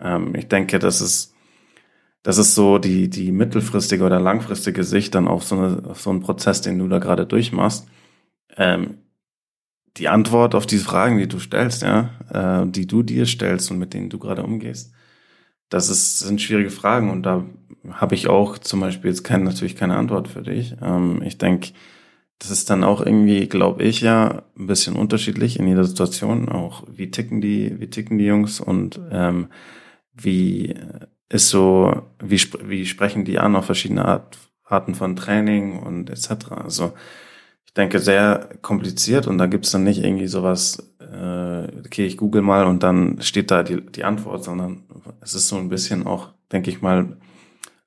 [0.00, 1.34] Ähm, ich denke, das ist
[2.22, 6.08] das ist so die, die mittelfristige oder langfristige Sicht dann auf so, eine, auf so
[6.08, 7.86] einen Prozess, den du da gerade durchmachst.
[8.56, 9.03] Ähm,
[9.96, 13.78] die Antwort auf diese Fragen, die du stellst, ja, äh, die du dir stellst und
[13.78, 14.92] mit denen du gerade umgehst,
[15.68, 17.44] das ist, sind schwierige Fragen und da
[17.90, 20.76] habe ich auch zum Beispiel jetzt keine, natürlich keine Antwort für dich.
[20.82, 21.70] Ähm, ich denke,
[22.38, 26.48] das ist dann auch irgendwie, glaube ich ja, ein bisschen unterschiedlich in jeder Situation.
[26.48, 29.48] Auch wie ticken die, wie ticken die Jungs und ähm,
[30.12, 30.74] wie
[31.28, 36.52] ist so, wie, wie sprechen die an auf verschiedene Art, Arten von Training und etc.
[36.52, 36.92] Also
[37.76, 42.66] denke, sehr kompliziert und da gibt's dann nicht irgendwie sowas, äh, okay, ich google mal
[42.66, 44.84] und dann steht da die, die Antwort, sondern
[45.20, 47.16] es ist so ein bisschen auch, denke ich mal,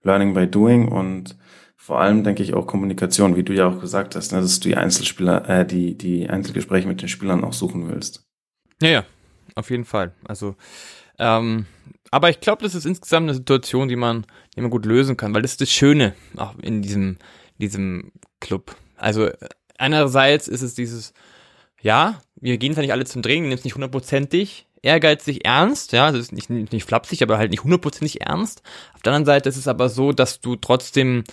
[0.03, 1.37] Learning by Doing und
[1.75, 4.69] vor allem denke ich auch Kommunikation, wie du ja auch gesagt hast, ne, dass du
[4.69, 8.25] die Einzelspieler, äh, die, die Einzelgespräche mit den Spielern auch suchen willst.
[8.81, 9.03] Ja, ja,
[9.55, 10.13] auf jeden Fall.
[10.25, 10.55] Also
[11.19, 11.65] ähm,
[12.11, 15.33] aber ich glaube, das ist insgesamt eine Situation, die man, die man gut lösen kann,
[15.33, 17.17] weil das ist das Schöne auch in diesem,
[17.57, 18.75] diesem Club.
[18.95, 19.29] Also
[19.77, 21.13] einerseits ist es dieses,
[21.81, 26.11] ja, wir gehen zwar nicht alle zum Training, nehmen es nicht hundertprozentig ehrgeizig ernst, ja,
[26.11, 28.61] das ist nicht, nicht flapsig, aber halt nicht hundertprozentig ernst.
[28.93, 31.23] Auf der anderen Seite ist es aber so, dass du trotzdem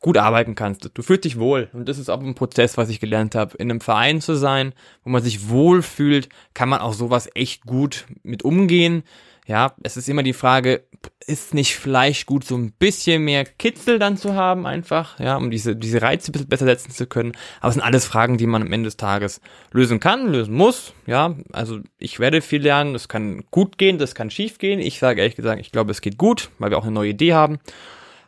[0.00, 0.90] gut arbeiten kannst.
[0.92, 1.70] Du fühlst dich wohl.
[1.72, 3.56] Und das ist auch ein Prozess, was ich gelernt habe.
[3.56, 7.64] In einem Verein zu sein, wo man sich wohl fühlt, kann man auch sowas echt
[7.64, 9.04] gut mit umgehen.
[9.46, 10.84] Ja, es ist immer die Frage,
[11.26, 15.50] ist nicht vielleicht gut, so ein bisschen mehr Kitzel dann zu haben, einfach, ja, um
[15.50, 17.32] diese, diese Reize ein bisschen besser setzen zu können.
[17.60, 19.40] Aber es sind alles Fragen, die man am Ende des Tages
[19.72, 21.34] lösen kann, lösen muss, ja.
[21.52, 24.78] Also ich werde viel lernen, das kann gut gehen, das kann schief gehen.
[24.78, 27.34] Ich sage ehrlich gesagt, ich glaube, es geht gut, weil wir auch eine neue Idee
[27.34, 27.58] haben.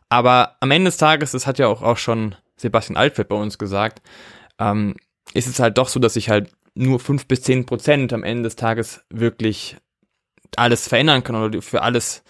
[0.08, 3.58] Aber am Ende des Tages, das hat ja auch, auch schon Sebastian Altfeld bei uns
[3.58, 4.02] gesagt,
[4.58, 4.96] ähm,
[5.32, 8.44] ist es halt doch so, dass ich halt nur fünf bis zehn Prozent am Ende
[8.44, 9.76] des Tages wirklich
[10.58, 12.22] alles verändern kann oder für alles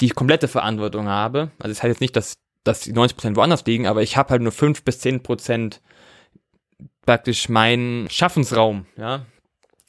[0.00, 1.50] die komplette Verantwortung habe.
[1.58, 4.30] Also das heißt jetzt nicht, dass, dass die 90 Prozent woanders liegen, aber ich habe
[4.30, 5.80] halt nur fünf bis zehn Prozent
[7.06, 9.24] praktisch meinen Schaffensraum, ja.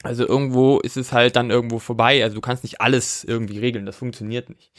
[0.04, 2.23] Also irgendwo ist es halt dann irgendwo vorbei.
[2.23, 4.71] Also du kannst nicht alles irgendwie regeln, das funktioniert nicht.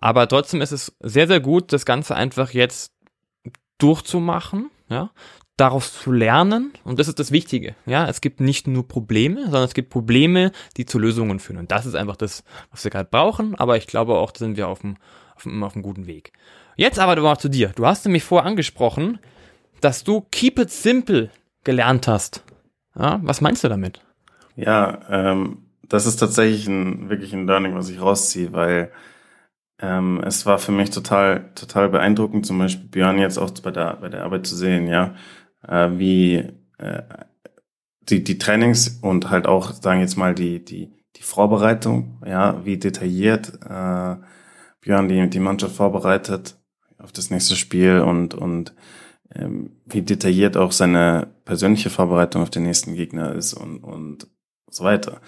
[0.00, 2.92] Aber trotzdem ist es sehr, sehr gut, das Ganze einfach jetzt
[3.78, 5.10] durchzumachen, ja,
[5.60, 6.72] daraus zu lernen.
[6.84, 7.74] Und das ist das Wichtige.
[7.86, 11.58] Ja, es gibt nicht nur Probleme, sondern es gibt Probleme, die zu Lösungen führen.
[11.58, 13.54] Und das ist einfach das, was wir gerade brauchen.
[13.56, 14.96] Aber ich glaube auch, da sind wir auf einem,
[15.36, 16.32] auf einem, auf einem guten Weg.
[16.76, 17.72] Jetzt aber mal zu dir.
[17.74, 19.18] Du hast nämlich vorher angesprochen,
[19.80, 21.30] dass du Keep It Simple
[21.62, 22.42] gelernt hast.
[22.98, 24.02] Ja, was meinst du damit?
[24.56, 28.90] Ja, ähm, das ist tatsächlich ein, wirklich ein Learning, was ich rausziehe, weil
[29.78, 33.96] ähm, es war für mich total, total beeindruckend, zum Beispiel Björn jetzt auch bei der,
[34.00, 35.14] bei der Arbeit zu sehen, ja,
[35.66, 36.36] äh, wie
[36.78, 37.02] äh,
[38.00, 42.78] die, die Trainings und halt auch, sagen jetzt mal, die, die, die Vorbereitung, ja, wie
[42.78, 44.16] detailliert äh,
[44.80, 46.56] Björn die, die Mannschaft vorbereitet
[46.98, 48.74] auf das nächste Spiel und, und
[49.34, 54.26] ähm, wie detailliert auch seine persönliche Vorbereitung auf den nächsten Gegner ist und, und
[54.70, 55.20] so weiter.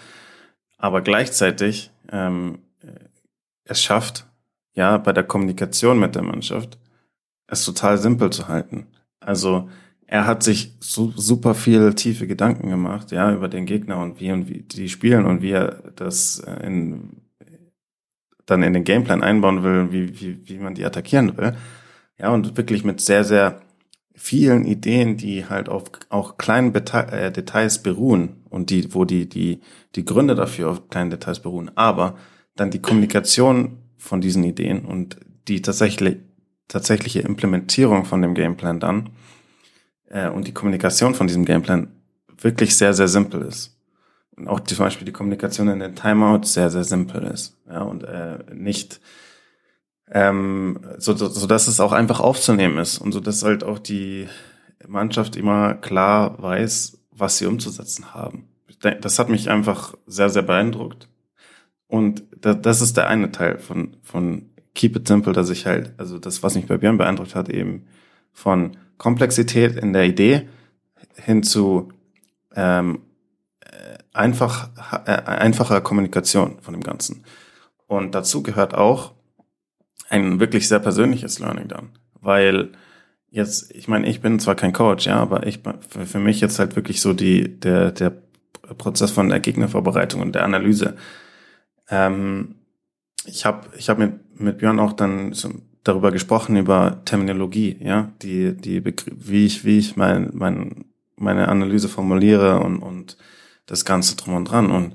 [0.77, 2.59] Aber gleichzeitig ähm,
[3.65, 4.27] es schafft,
[4.73, 6.77] ja, bei der Kommunikation mit der Mannschaft,
[7.47, 8.87] es total simpel zu halten.
[9.19, 9.69] Also
[10.13, 14.31] er hat sich so, super viel tiefe Gedanken gemacht, ja, über den Gegner und wie
[14.31, 17.23] und wie die spielen und wie er das äh, in,
[18.45, 21.55] dann in den Gameplan einbauen will, wie, wie, wie man die attackieren will.
[22.19, 23.63] Ja, und wirklich mit sehr, sehr
[24.13, 29.27] vielen Ideen, die halt auf auch kleinen Beta äh, Details beruhen und die, wo die,
[29.27, 29.61] die,
[29.95, 32.17] die Gründe dafür auf kleinen Details beruhen, aber
[32.55, 36.17] dann die Kommunikation von diesen Ideen und die tatsächlich
[36.67, 39.09] tatsächliche Implementierung von dem Gameplan dann
[40.13, 41.91] äh, und die Kommunikation von diesem Gameplan
[42.37, 43.77] wirklich sehr, sehr simpel ist.
[44.35, 47.57] Und auch die, zum Beispiel die Kommunikation in den Timeouts sehr, sehr simpel ist.
[47.67, 49.01] Ja, und äh, nicht
[50.09, 53.79] ähm, so, so, so dass es auch einfach aufzunehmen ist und so dass halt auch
[53.79, 54.27] die
[54.87, 58.47] Mannschaft immer klar weiß, was sie umzusetzen haben.
[59.01, 61.07] Das hat mich einfach sehr, sehr beeindruckt.
[61.87, 66.19] Und das ist der eine Teil von, von Keep It Simple, dass ich halt, also
[66.19, 67.85] das, was mich bei Björn beeindruckt hat, eben
[68.33, 70.47] von Komplexität in der Idee
[71.15, 71.91] hin zu
[72.55, 73.01] ähm,
[73.59, 74.69] äh, einfach,
[75.05, 77.25] äh, einfacher Kommunikation von dem Ganzen.
[77.85, 79.11] Und dazu gehört auch
[80.07, 81.89] ein wirklich sehr persönliches Learning dann,
[82.21, 82.71] weil
[83.29, 86.57] jetzt, ich meine, ich bin zwar kein Coach, ja, aber ich für, für mich jetzt
[86.57, 88.13] halt wirklich so die der der
[88.77, 90.95] Prozess von der Gegnervorbereitung und der Analyse.
[91.89, 92.55] Ähm,
[93.25, 95.49] ich habe ich hab mit mit Björn auch dann so
[95.83, 101.89] darüber gesprochen über Terminologie, ja, die die wie ich wie ich mein, mein meine Analyse
[101.89, 103.17] formuliere und und
[103.65, 104.71] das Ganze drum und dran.
[104.71, 104.93] Und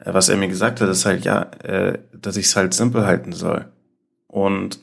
[0.00, 3.06] äh, was er mir gesagt hat, ist halt ja, äh, dass ich es halt simpel
[3.06, 3.66] halten soll.
[4.26, 4.80] Und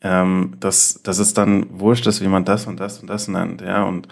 [0.00, 3.62] ähm, dass, dass es dann wurscht ist, wie man das und das und das nennt,
[3.62, 4.08] ja, und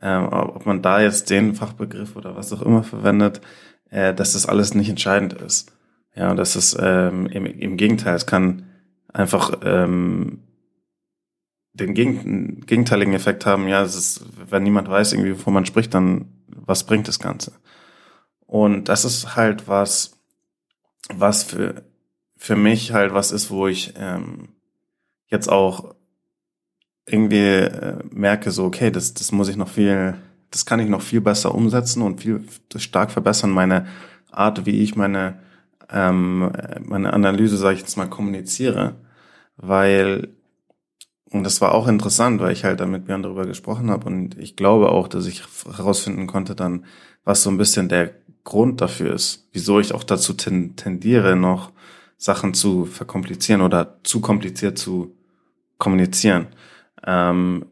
[0.00, 3.40] ähm, ob man da jetzt den Fachbegriff oder was auch immer verwendet,
[3.90, 5.72] äh, dass das alles nicht entscheidend ist.
[6.14, 8.66] Ja, und das ist ähm, im, im Gegenteil, es kann
[9.14, 10.42] einfach ähm,
[11.72, 15.94] den gegen, gegenteiligen Effekt haben, ja, es ist, wenn niemand weiß, irgendwie, wovon man spricht,
[15.94, 17.52] dann was bringt das Ganze?
[18.46, 20.18] Und das ist halt was,
[21.12, 21.82] was für,
[22.36, 24.50] für mich halt was ist, wo ich ähm,
[25.26, 25.94] jetzt auch
[27.06, 30.14] irgendwie äh, merke, so, okay, das, das muss ich noch viel,
[30.50, 32.44] das kann ich noch viel besser umsetzen und viel
[32.76, 33.86] stark verbessern, meine
[34.30, 35.40] Art, wie ich meine,
[35.90, 38.94] ähm, meine Analyse, sage ich jetzt mal, kommuniziere.
[39.56, 40.28] Weil,
[41.30, 44.38] und das war auch interessant, weil ich halt dann mit Björn darüber gesprochen habe und
[44.38, 45.42] ich glaube auch, dass ich
[45.76, 46.84] herausfinden konnte dann,
[47.24, 48.14] was so ein bisschen der
[48.44, 51.72] Grund dafür ist, wieso ich auch dazu tendiere, noch
[52.16, 55.14] Sachen zu verkomplizieren oder zu kompliziert zu
[55.78, 56.48] kommunizieren.
[57.06, 57.66] Ähm,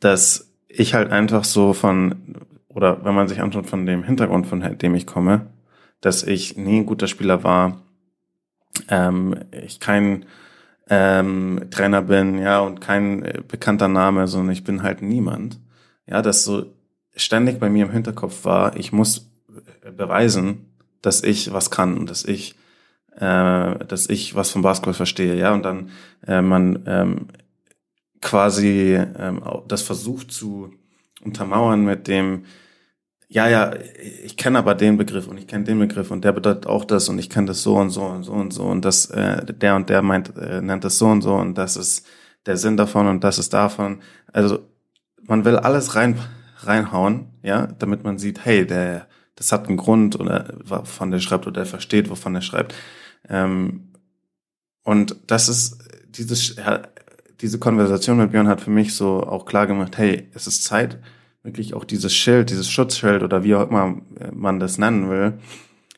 [0.00, 2.36] dass ich halt einfach so von,
[2.68, 5.46] oder wenn man sich anschaut von dem Hintergrund, von dem ich komme,
[6.00, 7.82] dass ich nie ein guter Spieler war,
[8.88, 10.24] ähm, ich kein
[10.90, 15.58] ähm, Trainer bin, ja, und kein äh, bekannter Name, sondern ich bin halt niemand.
[16.06, 16.66] Ja, das so
[17.14, 19.30] ständig bei mir im Hinterkopf war, ich muss
[19.96, 20.66] beweisen,
[21.00, 22.56] dass ich was kann und dass ich,
[23.16, 25.90] äh, dass ich was vom Basketball verstehe, ja, und dann
[26.26, 27.28] äh, man ähm,
[28.20, 30.72] quasi ähm, das versucht zu
[31.24, 32.44] untermauern mit dem,
[33.32, 33.72] ja, ja,
[34.24, 37.08] ich kenne aber den Begriff und ich kenne den Begriff und der bedeutet auch das
[37.08, 39.76] und ich kenne das so und so und so und so und das, äh, der
[39.76, 42.04] und der meint, äh, nennt das so und so und das ist
[42.46, 44.00] der Sinn davon und das ist davon.
[44.32, 44.58] Also
[45.22, 46.18] man will alles rein
[46.62, 51.46] reinhauen, ja, damit man sieht, hey, der, das hat einen Grund oder wovon der schreibt
[51.46, 52.74] oder der versteht, wovon er schreibt.
[53.28, 53.92] Ähm,
[54.82, 56.56] und das ist dieses
[57.40, 60.98] diese Konversation mit Björn hat für mich so auch klar gemacht, hey, es ist Zeit,
[61.42, 64.00] wirklich auch dieses Schild, dieses Schutzschild oder wie auch immer
[64.32, 65.38] man das nennen will,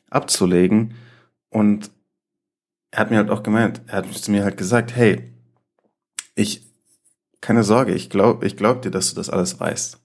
[0.09, 0.95] abzulegen.
[1.49, 1.91] Und
[2.91, 5.33] er hat mir halt auch gemeint, er hat zu mir halt gesagt, hey,
[6.35, 6.71] ich,
[7.41, 9.99] keine Sorge, ich glaube ich glaub dir, dass du das alles weißt.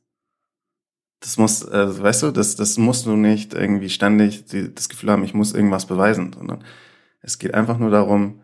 [1.21, 5.11] Das muss, äh, weißt du, das, das musst du nicht irgendwie ständig die, das Gefühl
[5.11, 6.65] haben, ich muss irgendwas beweisen, sondern
[7.21, 8.41] es geht einfach nur darum,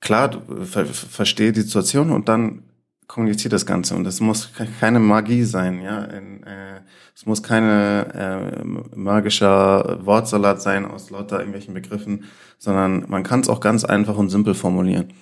[0.00, 2.69] klar, du ver verstehe die Situation und dann
[3.10, 3.94] kommuniziert das Ganze.
[3.94, 6.04] Und es muss keine Magie sein, ja.
[6.04, 6.80] Äh,
[7.14, 8.64] es muss keine äh,
[8.96, 12.24] magischer Wortsalat sein aus lauter irgendwelchen Begriffen,
[12.58, 15.12] sondern man kann es auch ganz einfach und simpel formulieren.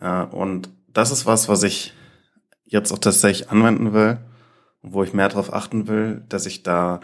[0.00, 1.92] Äh, und das ist was, was ich
[2.64, 4.18] jetzt auch tatsächlich anwenden will
[4.84, 7.00] wo ich mehr darauf achten will, dass ich da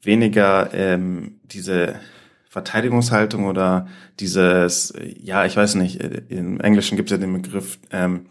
[0.00, 1.96] weniger ähm, diese
[2.48, 3.88] Verteidigungshaltung oder
[4.20, 6.00] dieses, ja, ich weiß nicht,
[6.30, 8.26] im Englischen gibt es ja den Begriff ähm,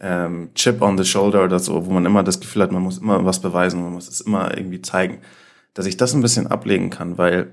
[0.00, 2.98] ähm, Chip on the Shoulder oder so, wo man immer das Gefühl hat, man muss
[2.98, 5.18] immer was beweisen, man muss es immer irgendwie zeigen,
[5.74, 7.52] dass ich das ein bisschen ablegen kann, weil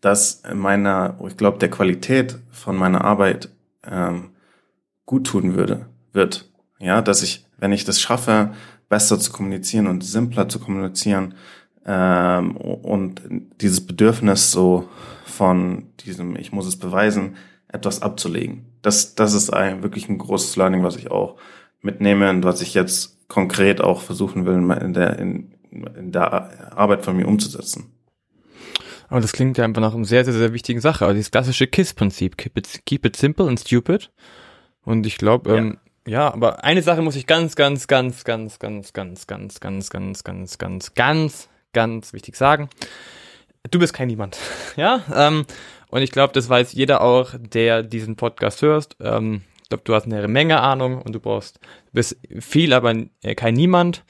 [0.00, 3.48] das meiner, ich glaube, der Qualität von meiner Arbeit
[3.88, 4.30] ähm,
[5.06, 6.50] gut tun würde, wird.
[6.78, 8.52] Ja, dass ich, wenn ich das schaffe,
[8.88, 11.34] besser zu kommunizieren und simpler zu kommunizieren,
[11.84, 13.22] ähm, und
[13.60, 14.88] dieses Bedürfnis so
[15.24, 17.36] von diesem, ich muss es beweisen,
[17.72, 18.66] etwas abzulegen.
[18.82, 21.36] Das, das ist ein, wirklich ein großes Learning, was ich auch
[21.80, 27.04] mitnehme und was ich jetzt konkret auch versuchen will, in der, in, in der Arbeit
[27.04, 27.92] von mir umzusetzen.
[29.08, 31.04] Aber das klingt ja einfach nach einer sehr, sehr, sehr wichtigen Sache.
[31.04, 32.38] Also dieses klassische KISS-Prinzip.
[32.38, 34.10] Keep it, keep it simple and stupid.
[34.84, 38.92] Und ich glaube, ähm, ja, aber eine Sache muss ich ganz, ganz, ganz, ganz, ganz,
[38.92, 42.70] ganz, ganz, ganz, ganz, ganz, ganz, ganz, ganz wichtig sagen.
[43.70, 44.38] Du bist kein Niemand.
[44.76, 45.44] Ja, ähm,
[45.92, 48.96] und ich glaube, das weiß jeder auch, der diesen Podcast hörst.
[48.98, 51.60] Ähm, ich glaube, du hast eine Menge Ahnung und du brauchst,
[51.92, 52.94] bist viel, aber
[53.36, 54.02] kein Niemand.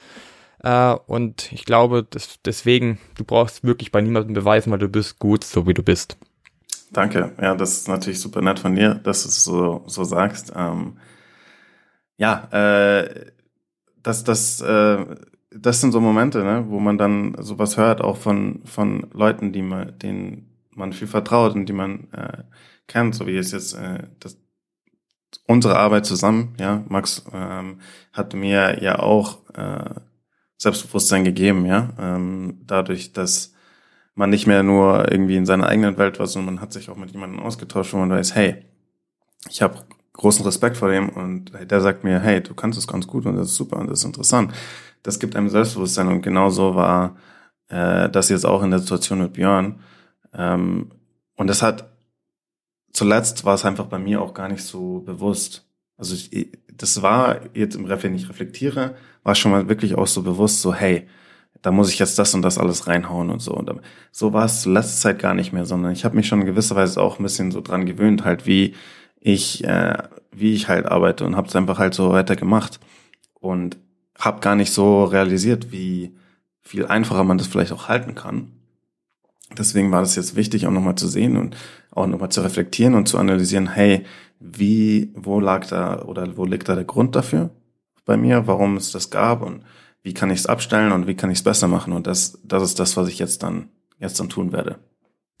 [0.63, 5.19] Äh, und ich glaube, dass deswegen, du brauchst wirklich bei niemandem beweisen, weil du bist
[5.19, 6.15] gut, so wie du bist.
[6.93, 7.33] Danke.
[7.41, 10.53] Ja, das ist natürlich super nett von dir, dass du es so, so sagst.
[10.55, 10.99] Ähm,
[12.15, 13.25] ja, äh,
[14.01, 15.05] das, das, äh,
[15.51, 19.63] das sind so Momente, ne, wo man dann sowas hört, auch von, von Leuten, die
[19.63, 22.43] man, denen man viel vertraut und die man äh,
[22.87, 24.37] kennt, so wie es jetzt äh, das,
[25.47, 27.79] unsere Arbeit zusammen, ja, Max ähm,
[28.11, 29.95] hat mir ja auch äh,
[30.57, 33.53] Selbstbewusstsein gegeben, ja, ähm, dadurch, dass
[34.15, 36.97] man nicht mehr nur irgendwie in seiner eigenen Welt war, sondern man hat sich auch
[36.97, 38.65] mit jemandem ausgetauscht, wo man weiß, hey,
[39.49, 43.07] ich habe großen Respekt vor dem und der sagt mir, hey, du kannst es ganz
[43.07, 44.53] gut und das ist super und das ist interessant.
[45.01, 47.17] Das gibt einem Selbstbewusstsein und genau so war
[47.69, 49.79] äh, das jetzt auch in der Situation mit Björn.
[50.33, 50.91] Ähm,
[51.35, 51.93] und das hat
[52.93, 55.67] zuletzt war es einfach bei mir auch gar nicht so bewusst.
[55.97, 60.07] Also ich, das war jetzt im Ref, wenn ich reflektiere, war schon mal wirklich auch
[60.07, 61.07] so bewusst, so hey,
[61.61, 63.53] da muss ich jetzt das und das alles reinhauen und so.
[63.53, 63.71] Und
[64.11, 66.75] so war es letzte Zeit gar nicht mehr, sondern ich habe mich schon in gewisser
[66.75, 68.75] Weise auch ein bisschen so dran gewöhnt, halt wie
[69.19, 69.97] ich, äh,
[70.31, 72.79] wie ich halt arbeite und habe es einfach halt so weiter gemacht
[73.39, 73.77] und
[74.19, 76.15] habe gar nicht so realisiert, wie
[76.61, 78.51] viel einfacher man das vielleicht auch halten kann.
[79.57, 81.55] Deswegen war das jetzt wichtig, auch nochmal zu sehen und
[81.91, 84.05] auch nochmal zu reflektieren und zu analysieren, hey,
[84.39, 87.51] wie, wo lag da oder wo liegt da der Grund dafür
[88.05, 89.63] bei mir, warum es das gab und
[90.01, 92.63] wie kann ich es abstellen und wie kann ich es besser machen und das, das
[92.63, 94.79] ist das, was ich jetzt dann, jetzt dann tun werde.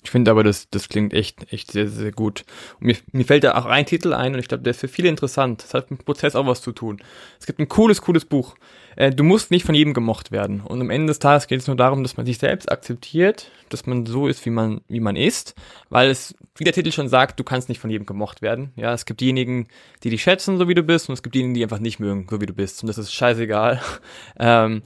[0.03, 2.43] Ich finde aber, das, das klingt echt, echt sehr, sehr gut.
[2.79, 4.89] Und mir, mir fällt da auch ein Titel ein und ich glaube, der ist für
[4.89, 5.63] viele interessant.
[5.63, 7.01] Das hat mit dem Prozess auch was zu tun.
[7.39, 8.55] Es gibt ein cooles, cooles Buch.
[8.95, 10.61] Äh, du musst nicht von jedem gemocht werden.
[10.61, 13.85] Und am Ende des Tages geht es nur darum, dass man sich selbst akzeptiert, dass
[13.85, 15.55] man so ist, wie man, wie man ist.
[15.89, 18.71] Weil es, wie der Titel schon sagt, du kannst nicht von jedem gemocht werden.
[18.75, 19.67] Ja, es gibt diejenigen,
[20.03, 22.27] die dich schätzen, so wie du bist, und es gibt diejenigen, die einfach nicht mögen,
[22.29, 22.83] so wie du bist.
[22.83, 23.81] Und das ist scheißegal.
[24.39, 24.83] ähm,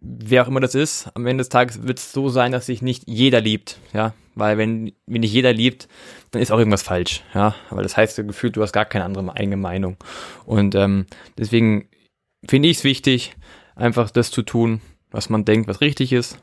[0.00, 2.82] wer auch immer das ist, am Ende des Tages wird es so sein, dass sich
[2.82, 5.88] nicht jeder liebt, ja, weil wenn, wenn nicht jeder liebt,
[6.30, 9.34] dann ist auch irgendwas falsch, ja, weil das heißt gefühlt, du hast gar keine andere
[9.34, 9.96] eigene Meinung
[10.44, 11.06] und ähm,
[11.38, 11.88] deswegen
[12.46, 13.34] finde ich es wichtig,
[13.74, 14.80] einfach das zu tun,
[15.10, 16.38] was man denkt, was richtig ist.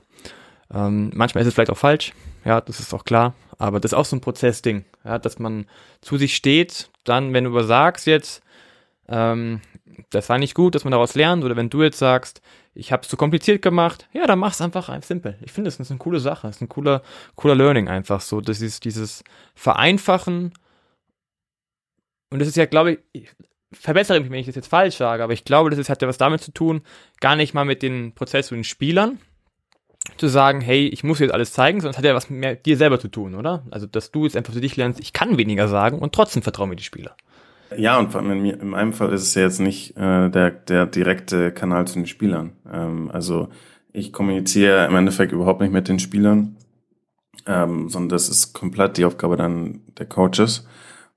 [0.74, 3.98] Ähm, manchmal ist es vielleicht auch falsch, ja, das ist auch klar, aber das ist
[3.98, 5.68] auch so ein Prozessding, ja, dass man
[6.02, 8.42] zu sich steht, dann, wenn du aber sagst jetzt,
[9.08, 9.62] ähm,
[10.10, 12.42] das war nicht gut, dass man daraus lernt, oder wenn du jetzt sagst,
[12.74, 15.38] ich habe es zu kompliziert gemacht, ja, dann mach's einfach einfach simpel.
[15.42, 17.02] Ich finde, das ist eine coole Sache, das ist ein cooler,
[17.36, 18.42] cooler Learning einfach so.
[18.42, 19.24] Das ist dieses
[19.56, 20.54] Vereinfachen.
[22.32, 23.30] Und das ist ja, glaube ich
[23.72, 26.08] verbessere mich, wenn ich das jetzt falsch sage, aber ich glaube, das ist, hat ja
[26.08, 26.82] was damit zu tun,
[27.20, 29.20] gar nicht mal mit den Prozess und den Spielern,
[30.18, 32.78] zu sagen, hey, ich muss jetzt alles zeigen, sondern es hat ja was mit dir
[32.78, 33.64] selber zu tun, oder?
[33.72, 36.70] Also, dass du jetzt einfach für dich lernst, ich kann weniger sagen und trotzdem vertrauen
[36.70, 37.16] mir die Spieler.
[37.76, 40.52] Ja, und vor allem in, in meinem Fall ist es ja jetzt nicht äh, der,
[40.52, 42.54] der direkte Kanal zu den Spielern.
[42.72, 43.50] Ähm, also
[43.92, 46.58] ich kommuniziere im Endeffekt überhaupt nicht mit den Spielern,
[47.48, 50.68] ähm, sondern das ist komplett die Aufgabe dann der Coaches.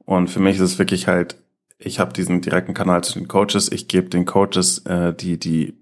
[0.04, 1.36] Und für mich ist es wirklich halt,
[1.78, 5.74] ich habe diesen direkten Kanal zu den Coaches, ich gebe den Coaches äh, die, die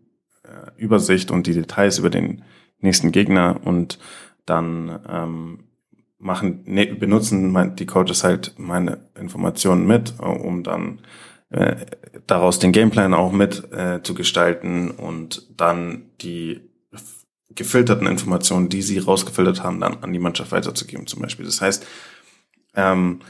[0.45, 2.45] äh, Übersicht und die Details über den
[2.81, 3.99] nächsten Gegner und
[4.45, 5.65] dann ähm,
[6.19, 11.01] machen, ne, benutzen mein, die Coaches halt meine Informationen mit, äh, um dann
[11.51, 11.77] äh,
[12.27, 16.61] daraus den Gameplan auch mit äh, zu gestalten und dann die
[17.51, 21.47] gefilterten Informationen, die sie rausgefiltert haben, dann an die Mannschaft weiterzugeben zum Beispiel.
[21.47, 21.87] Das heißt,
[22.75, 23.21] ähm,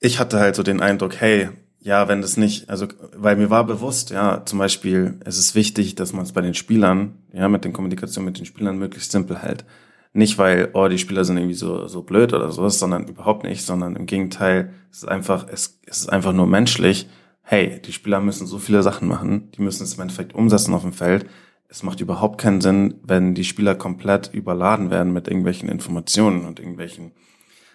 [0.00, 3.64] ich hatte halt so den Eindruck, hey, ja, wenn das nicht, also, weil mir war
[3.64, 7.64] bewusst, ja, zum Beispiel, es ist wichtig, dass man es bei den Spielern, ja, mit
[7.64, 9.64] den Kommunikation mit den Spielern möglichst simpel hält.
[10.12, 13.64] Nicht, weil, oh, die Spieler sind irgendwie so, so blöd oder sowas, sondern überhaupt nicht,
[13.64, 17.08] sondern im Gegenteil, es ist einfach, es, es ist einfach nur menschlich.
[17.42, 20.82] Hey, die Spieler müssen so viele Sachen machen, die müssen es im Endeffekt umsetzen auf
[20.82, 21.26] dem Feld.
[21.68, 26.58] Es macht überhaupt keinen Sinn, wenn die Spieler komplett überladen werden mit irgendwelchen Informationen und
[26.58, 27.12] irgendwelchen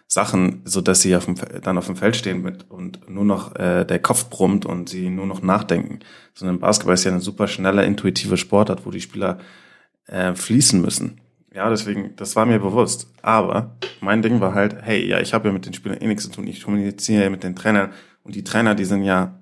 [0.08, 3.56] Sachen, so dass sie auf dem, dann auf dem Feld stehen mit und nur noch
[3.56, 6.00] äh, der Kopf brummt und sie nur noch nachdenken.
[6.34, 9.40] Sondern Basketball ist ja eine super schnelle, intuitive Sportart, wo die Spieler
[10.08, 11.22] äh, fließen müssen.
[11.54, 13.08] Ja, deswegen, das war mir bewusst.
[13.22, 16.24] Aber mein Ding war halt, hey, ja, ich habe ja mit den Spielern eh nichts
[16.24, 16.48] zu tun.
[16.48, 17.92] Ich kommuniziere ja mit den Trainern.
[18.24, 19.40] Und die Trainer, die sind ja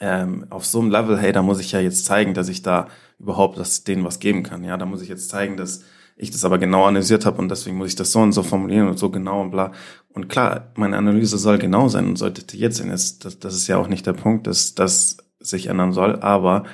[0.00, 2.88] ähm, auf so einem Level, hey, da muss ich ja jetzt zeigen, dass ich da
[3.18, 4.64] überhaupt das, denen was geben kann.
[4.64, 5.84] Ja, da muss ich jetzt zeigen, dass
[6.18, 8.88] ich das aber genau analysiert habe und deswegen muss ich das so und so formulieren
[8.88, 9.72] und so genau und bla.
[10.10, 12.90] und klar, meine Analyse soll genau sein und soll detailliert sein.
[12.90, 16.64] Das, das, das ist ja auch nicht der Punkt, dass das sich ändern soll, aber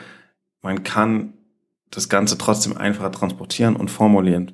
[0.63, 1.35] man kann
[1.91, 4.53] das Ganze trotzdem einfacher transportieren und formulieren.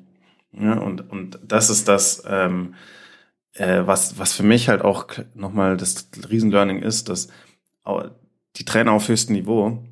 [0.51, 2.75] Ja, und, und das ist das, ähm,
[3.53, 7.29] äh, was, was für mich halt auch nochmal das Riesenlearning ist, dass
[8.57, 9.83] die Trainer auf höchstem Niveau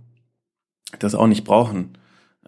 [1.00, 1.98] das auch nicht brauchen.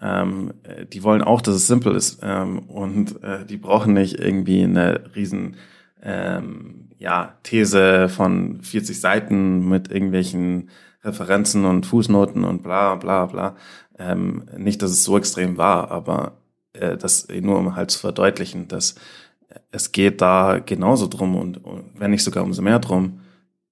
[0.02, 0.54] Ähm,
[0.92, 5.16] die wollen auch, dass es simpel ist ähm, und äh, die brauchen nicht irgendwie eine
[5.16, 5.58] riesen
[6.02, 10.70] ähm, ja, These von 40 Seiten mit irgendwelchen
[11.04, 13.56] Referenzen und Fußnoten und bla bla bla.
[14.00, 16.38] Ähm, nicht, dass es so extrem war, aber
[16.74, 18.96] äh, das nur um halt zu verdeutlichen, dass
[19.72, 23.22] es geht da genauso drum und, und wenn nicht sogar umso mehr drum,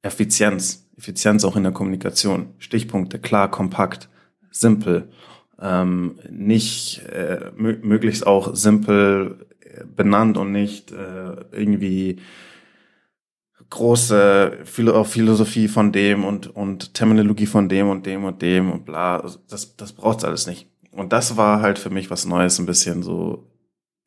[0.01, 0.87] Effizienz.
[0.97, 2.53] Effizienz auch in der Kommunikation.
[2.57, 4.09] Stichpunkte klar, kompakt,
[4.51, 5.09] simpel.
[5.61, 12.19] Ähm, nicht äh, möglichst auch simpel äh, benannt und nicht äh, irgendwie
[13.69, 19.19] große Philosophie von dem und, und Terminologie von dem und dem und dem und bla.
[19.19, 20.67] Also das, das braucht's alles nicht.
[20.91, 23.47] Und das war halt für mich was Neues, ein bisschen so,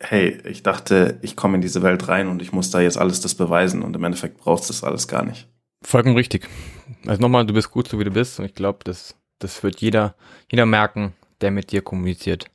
[0.00, 3.20] hey, ich dachte, ich komme in diese Welt rein und ich muss da jetzt alles
[3.20, 5.48] das beweisen und im Endeffekt brauchst du das alles gar nicht.
[5.84, 6.48] Vollkommen richtig.
[7.06, 9.80] Also nochmal, du bist gut so wie du bist und ich glaube, das, das wird
[9.80, 10.14] jeder,
[10.50, 11.12] jeder merken,
[11.42, 12.46] der mit dir kommuniziert.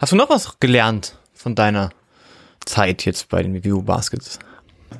[0.00, 1.90] Hast du noch was gelernt von deiner
[2.64, 4.38] Zeit jetzt bei den Review Baskets?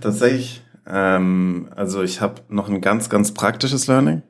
[0.00, 4.22] Tatsächlich ähm, also ich habe noch ein ganz, ganz praktisches Learning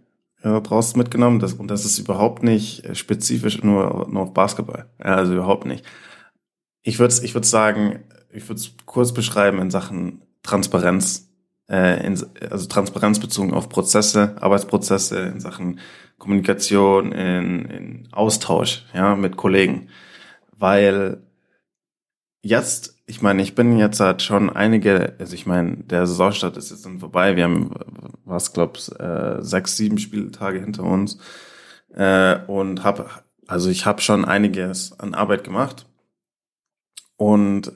[0.42, 0.60] äh,
[0.96, 1.38] mitgenommen.
[1.38, 4.86] Das, und das ist überhaupt nicht äh, spezifisch nur, nur auf Basketball.
[4.98, 5.84] Also überhaupt nicht.
[6.82, 11.28] Ich würde ich würd sagen, ich würde es kurz beschreiben in Sachen Transparenz.
[11.68, 12.20] Äh, in,
[12.50, 15.78] also Transparenz bezogen auf Prozesse, Arbeitsprozesse, in Sachen
[16.20, 19.88] Kommunikation, in, in Austausch ja, mit Kollegen.
[20.56, 21.20] Weil
[22.42, 26.70] jetzt ich meine, ich bin jetzt halt schon einige, also ich meine, der Saisonstart ist
[26.70, 27.34] jetzt dann vorbei.
[27.34, 27.72] Wir haben,
[28.24, 31.18] was glaub's, äh, sechs, sieben Spieltage hinter uns
[31.92, 33.10] äh, und habe,
[33.48, 35.86] also ich habe schon einiges an Arbeit gemacht
[37.16, 37.72] und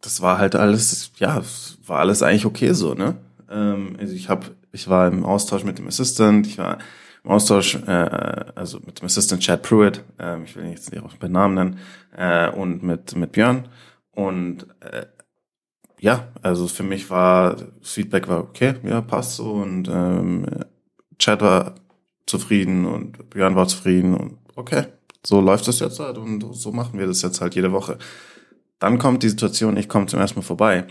[0.00, 1.42] das war halt alles, ja,
[1.86, 3.16] war alles eigentlich okay so, ne?
[3.50, 6.78] Ähm, also ich habe, ich war im Austausch mit dem Assistant, ich war
[7.24, 7.90] im Austausch, äh,
[8.54, 11.54] also mit dem Assistant Chad Pruitt, äh, ich will ihn jetzt nicht auch beim Namen
[11.54, 11.78] nennen,
[12.16, 13.68] äh, und mit mit Björn.
[14.12, 15.06] Und äh,
[16.00, 19.52] ja, also für mich war das Feedback war okay, ja, passt so.
[19.52, 20.46] Und ähm,
[21.18, 21.74] Chad war
[22.26, 24.84] zufrieden und Björn war zufrieden und okay,
[25.26, 27.98] so läuft das jetzt halt und so machen wir das jetzt halt jede Woche.
[28.78, 30.86] Dann kommt die Situation, ich komme zum ersten Mal vorbei.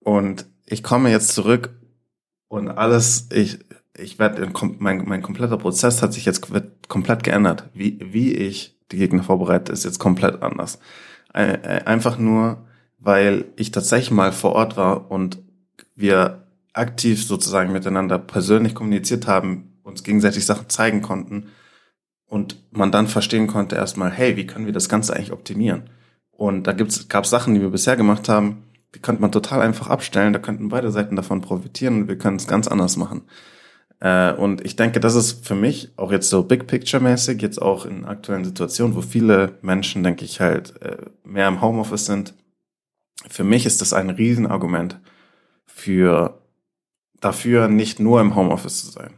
[0.00, 1.70] Und ich komme jetzt zurück
[2.48, 3.58] und alles, ich,
[3.98, 7.68] ich werde, mein, mein kompletter Prozess hat sich jetzt wird komplett geändert.
[7.74, 10.78] Wie, wie ich die Gegner vorbereite, ist jetzt komplett anders.
[11.32, 12.66] Einfach nur,
[12.98, 15.38] weil ich tatsächlich mal vor Ort war und
[15.94, 21.48] wir aktiv sozusagen miteinander persönlich kommuniziert haben, uns gegenseitig Sachen zeigen konnten
[22.26, 25.90] und man dann verstehen konnte erstmal, hey, wie können wir das Ganze eigentlich optimieren?
[26.30, 26.72] Und da
[27.08, 30.68] gab Sachen, die wir bisher gemacht haben, die könnte man total einfach abstellen, da könnten
[30.68, 33.22] beide Seiten davon profitieren und wir können es ganz anders machen.
[34.00, 37.60] Äh, und ich denke, das ist für mich auch jetzt so Big Picture mäßig, jetzt
[37.60, 42.34] auch in aktuellen Situationen, wo viele Menschen, denke ich, halt äh, mehr im Homeoffice sind.
[43.28, 45.00] Für mich ist das ein Riesenargument
[45.66, 46.40] für
[47.20, 49.14] dafür, nicht nur im Homeoffice zu sein.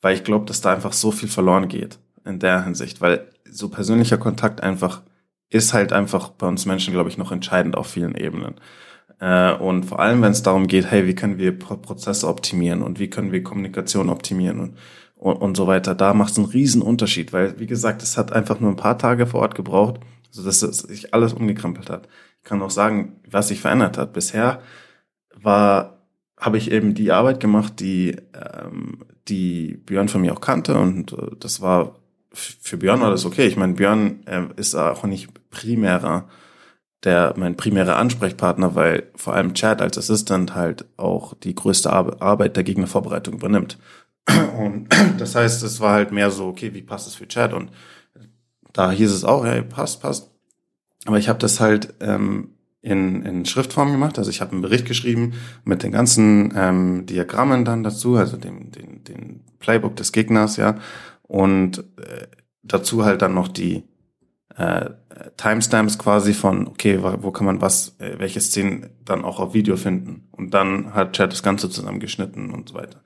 [0.00, 3.68] Weil ich glaube, dass da einfach so viel verloren geht in der Hinsicht, weil so
[3.68, 5.02] persönlicher Kontakt einfach
[5.50, 8.54] ist halt einfach bei uns Menschen, glaube ich, noch entscheidend auf vielen Ebenen.
[9.20, 12.98] Äh, und vor allem, wenn es darum geht, hey, wie können wir Prozesse optimieren und
[12.98, 14.76] wie können wir Kommunikation optimieren und,
[15.16, 18.32] und, und so weiter, da macht es einen riesen Unterschied, weil, wie gesagt, es hat
[18.32, 20.00] einfach nur ein paar Tage vor Ort gebraucht,
[20.30, 22.08] sodass es sich alles umgekrempelt hat.
[22.38, 24.12] Ich kann auch sagen, was sich verändert hat.
[24.12, 24.60] Bisher
[25.34, 25.98] war
[26.38, 31.12] habe ich eben die Arbeit gemacht, die ähm, die Björn von mir auch kannte und
[31.12, 31.96] äh, das war
[32.32, 33.46] für Björn war das okay.
[33.46, 36.28] Ich meine, Björn äh, ist auch nicht primärer
[37.04, 42.56] der mein primärer Ansprechpartner, weil vor allem Chad als Assistant halt auch die größte Arbeit
[42.56, 43.78] der Gegnervorbereitung übernimmt.
[44.58, 44.88] Und
[45.18, 47.52] das heißt, es war halt mehr so, okay, wie passt es für Chad?
[47.52, 47.70] Und
[48.72, 50.30] da hieß es auch, hey, passt, passt.
[51.06, 52.50] Aber ich habe das halt ähm,
[52.82, 54.18] in, in Schriftform gemacht.
[54.18, 55.34] Also ich habe einen Bericht geschrieben
[55.64, 60.76] mit den ganzen ähm, Diagrammen dann dazu, also dem, den, den Playbook des Gegners, ja.
[61.22, 62.26] Und äh,
[62.62, 63.84] dazu halt dann noch die
[64.60, 64.90] äh,
[65.36, 69.76] Timestamps quasi von, okay, wo kann man was, äh, welche Szenen dann auch auf Video
[69.76, 70.28] finden.
[70.32, 73.02] Und dann hat Chat das Ganze zusammengeschnitten und so weiter.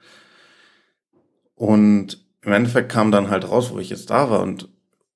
[1.55, 4.69] Und im Endeffekt kam dann halt raus, wo ich jetzt da war und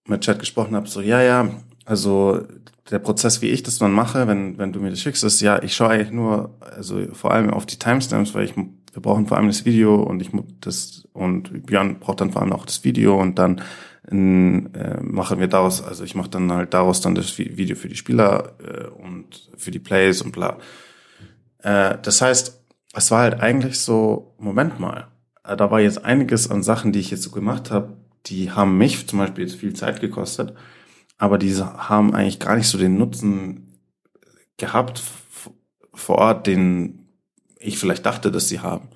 [0.06, 1.50] mit Chat gesprochen habe, so, ja, ja,
[1.84, 2.42] also
[2.90, 5.62] der Prozess, wie ich das dann mache, wenn, wenn du mir das schickst, ist ja,
[5.62, 9.36] ich schaue eigentlich nur, also vor allem auf die Timestamps, weil ich, wir brauchen vor
[9.36, 10.30] allem das Video und ich
[10.60, 13.60] das, und Björn braucht dann vor allem auch das Video und dann
[14.10, 17.88] in, äh, machen wir daraus, also ich mache dann halt daraus dann das Video für
[17.88, 20.58] die Spieler äh, und für die Plays und bla.
[21.58, 22.58] Äh, das heißt,
[22.94, 25.08] es war halt eigentlich so, Moment mal,
[25.44, 27.96] äh, da war jetzt einiges an Sachen, die ich jetzt so gemacht habe,
[28.26, 30.54] die haben mich zum Beispiel jetzt viel Zeit gekostet,
[31.18, 33.78] aber diese haben eigentlich gar nicht so den Nutzen
[34.56, 35.02] gehabt
[35.92, 37.08] vor Ort, den
[37.58, 38.88] ich vielleicht dachte, dass sie haben.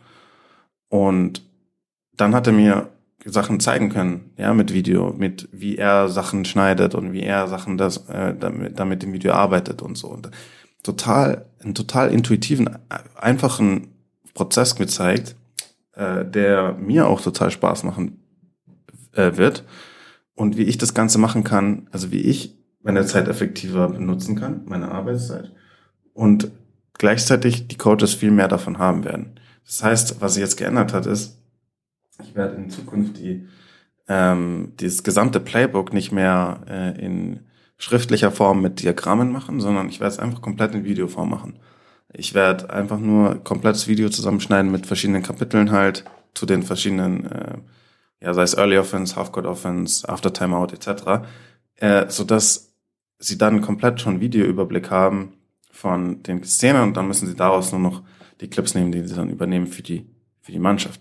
[0.88, 1.42] Und
[2.14, 2.88] dann hat er mir
[3.24, 7.78] Sachen zeigen können, ja, mit Video, mit wie er Sachen schneidet und wie er Sachen
[7.78, 10.08] das äh, damit, damit im Video arbeitet und so.
[10.08, 10.30] Und
[10.82, 12.70] total, einen total intuitiven,
[13.14, 13.88] einfachen
[14.34, 15.36] Prozess gezeigt,
[15.94, 18.18] äh, der mir auch total Spaß machen
[19.12, 19.64] äh, wird
[20.34, 24.62] und wie ich das Ganze machen kann, also wie ich meine Zeit effektiver benutzen kann,
[24.64, 25.52] meine Arbeitszeit
[26.14, 26.50] und
[26.94, 29.38] gleichzeitig die Coaches viel mehr davon haben werden.
[29.64, 31.41] Das heißt, was sich jetzt geändert hat, ist,
[32.24, 33.46] ich werde in Zukunft die
[34.08, 37.40] ähm, dieses gesamte Playbook nicht mehr äh, in
[37.78, 41.58] schriftlicher Form mit Diagrammen machen, sondern ich werde es einfach komplett in Videoform machen.
[42.12, 46.04] Ich werde einfach nur komplettes Video zusammenschneiden mit verschiedenen Kapiteln halt
[46.34, 47.58] zu den verschiedenen, äh,
[48.20, 51.26] ja, sei es Early Offense, Half-Court Offense, After Timeout etc.,
[51.76, 52.74] äh, so dass
[53.18, 55.34] sie dann komplett schon Videoüberblick haben
[55.70, 58.02] von den Szenen und dann müssen sie daraus nur noch
[58.40, 60.06] die Clips nehmen, die sie dann übernehmen für die
[60.42, 61.00] für die Mannschaft.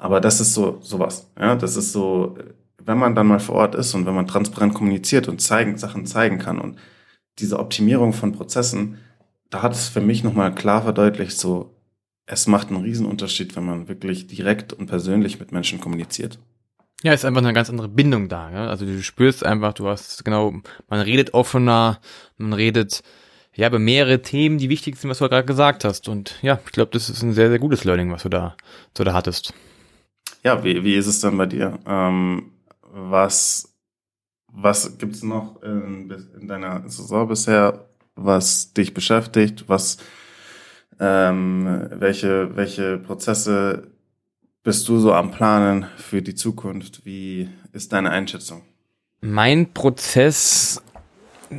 [0.00, 2.36] Aber das ist so sowas, ja, das ist so,
[2.82, 6.06] wenn man dann mal vor Ort ist und wenn man transparent kommuniziert und zeigen Sachen
[6.06, 6.78] zeigen kann und
[7.38, 8.98] diese Optimierung von Prozessen
[9.50, 11.74] da hat es für mich nochmal klar verdeutlicht, so,
[12.26, 16.38] es macht einen Riesenunterschied, wenn man wirklich direkt und persönlich mit Menschen kommuniziert.
[17.02, 18.50] Ja, ist einfach eine ganz andere Bindung da.
[18.50, 18.66] Ja?
[18.68, 20.54] Also du spürst einfach, du hast genau,
[20.88, 21.98] man redet offener,
[22.36, 23.02] man redet
[23.54, 26.08] ja über mehrere Themen, die wichtig sind, was du gerade gesagt hast.
[26.08, 28.56] Und ja, ich glaube, das ist ein sehr, sehr gutes Learning, was du da,
[28.96, 29.52] so da hattest.
[30.42, 31.78] Ja, wie, wie ist es denn bei dir?
[31.86, 33.70] Ähm, was
[34.52, 36.10] was gibt's noch in,
[36.40, 37.86] in deiner Saison bisher,
[38.16, 39.98] was dich beschäftigt, was
[40.98, 43.88] ähm, welche, welche Prozesse
[44.62, 47.06] bist du so am Planen für die Zukunft?
[47.06, 48.62] Wie ist deine Einschätzung?
[49.22, 50.82] Mein Prozess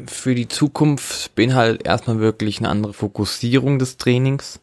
[0.06, 4.60] für die Zukunft beinhaltet erstmal wirklich eine andere Fokussierung des Trainings,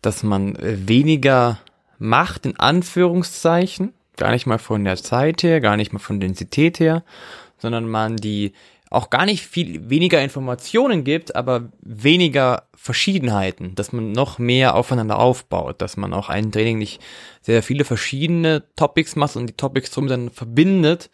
[0.00, 1.58] dass man weniger
[2.04, 6.28] macht, in Anführungszeichen, gar nicht mal von der Zeit her, gar nicht mal von der
[6.28, 7.02] Intensität her,
[7.58, 8.52] sondern man die
[8.90, 15.18] auch gar nicht viel weniger Informationen gibt, aber weniger Verschiedenheiten, dass man noch mehr aufeinander
[15.18, 17.00] aufbaut, dass man auch ein Training nicht
[17.42, 21.10] sehr viele verschiedene Topics macht und die Topics drum dann verbindet,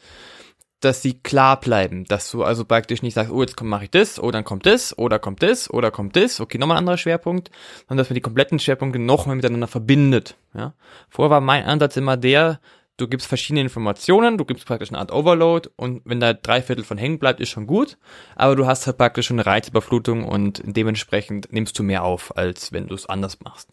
[0.81, 4.21] dass sie klar bleiben, dass du also praktisch nicht sagst, oh, jetzt mache ich das,
[4.21, 7.51] oh, dann kommt das, oder kommt das, oder kommt das, okay, nochmal ein anderer Schwerpunkt,
[7.87, 10.75] sondern dass man die kompletten Schwerpunkte noch mehr miteinander verbindet, ja.
[11.09, 12.61] Vorher war mein Ansatz immer der,
[12.97, 16.85] du gibst verschiedene Informationen, du gibst praktisch eine Art Overload und wenn da drei Viertel
[16.85, 17.99] von hängen bleibt, ist schon gut,
[18.37, 22.73] aber du hast halt praktisch schon eine Reizüberflutung und dementsprechend nimmst du mehr auf, als
[22.73, 23.71] wenn du es anders machst.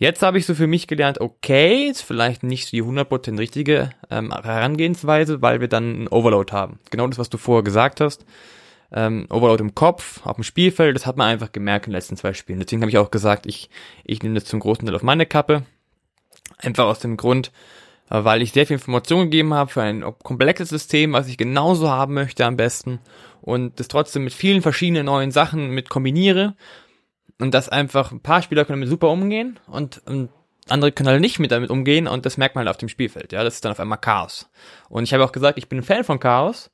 [0.00, 4.32] Jetzt habe ich so für mich gelernt, okay, ist vielleicht nicht die 100% richtige ähm,
[4.32, 6.78] Herangehensweise, weil wir dann ein Overload haben.
[6.90, 8.24] Genau das, was du vorher gesagt hast.
[8.92, 12.16] Ähm, Overload im Kopf, auf dem Spielfeld, das hat man einfach gemerkt in den letzten
[12.16, 12.60] zwei Spielen.
[12.60, 13.70] Deswegen habe ich auch gesagt, ich,
[14.04, 15.64] ich nehme das zum großen Teil auf meine Kappe.
[16.58, 17.50] Einfach aus dem Grund,
[18.08, 21.90] äh, weil ich sehr viel Information gegeben habe für ein komplexes System, was ich genauso
[21.90, 23.00] haben möchte am besten
[23.40, 26.54] und das trotzdem mit vielen verschiedenen neuen Sachen mit kombiniere
[27.40, 30.30] und das einfach ein paar Spieler können damit super umgehen und, und
[30.68, 33.32] andere können halt nicht mit damit umgehen und das merkt man halt auf dem Spielfeld,
[33.32, 34.50] ja, das ist dann auf einmal Chaos.
[34.88, 36.70] Und ich habe auch gesagt, ich bin ein Fan von Chaos,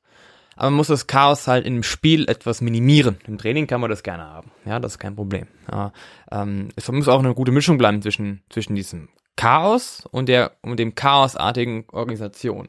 [0.55, 3.17] aber man muss das Chaos halt im Spiel etwas minimieren.
[3.27, 5.47] Im Training kann man das gerne haben, ja, das ist kein Problem.
[5.71, 5.93] Ja,
[6.31, 10.79] ähm, es muss auch eine gute Mischung bleiben zwischen, zwischen diesem Chaos und der und
[10.79, 12.67] dem chaosartigen Organisation.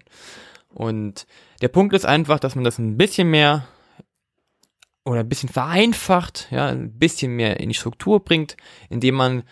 [0.75, 1.27] Und
[1.63, 3.67] der Punkt ist einfach, dass man das ein bisschen mehr
[5.07, 8.57] oder ein bisschen vereinfacht, ja, ein bisschen mehr in die Struktur bringt,
[8.91, 9.43] indem man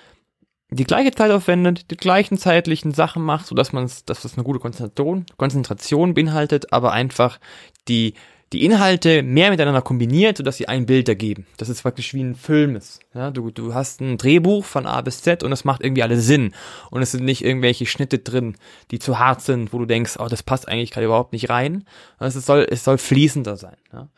[0.70, 4.42] die gleiche Zeit aufwendet, die gleichen zeitlichen Sachen macht, so dass man dass das eine
[4.42, 7.38] gute Konzentration, Konzentration beinhaltet, aber einfach
[7.86, 8.14] die
[8.54, 11.44] die Inhalte mehr miteinander kombiniert, sodass sie ein Bild ergeben.
[11.56, 13.00] Das ist praktisch wie ein Film ist.
[13.12, 16.24] Ja, du, du hast ein Drehbuch von A bis Z und es macht irgendwie alles
[16.24, 16.54] Sinn.
[16.90, 18.54] Und es sind nicht irgendwelche Schnitte drin,
[18.92, 21.84] die zu hart sind, wo du denkst, oh, das passt eigentlich gerade überhaupt nicht rein.
[22.20, 23.76] Es soll, es soll fließender sein.
[23.92, 24.08] Ja.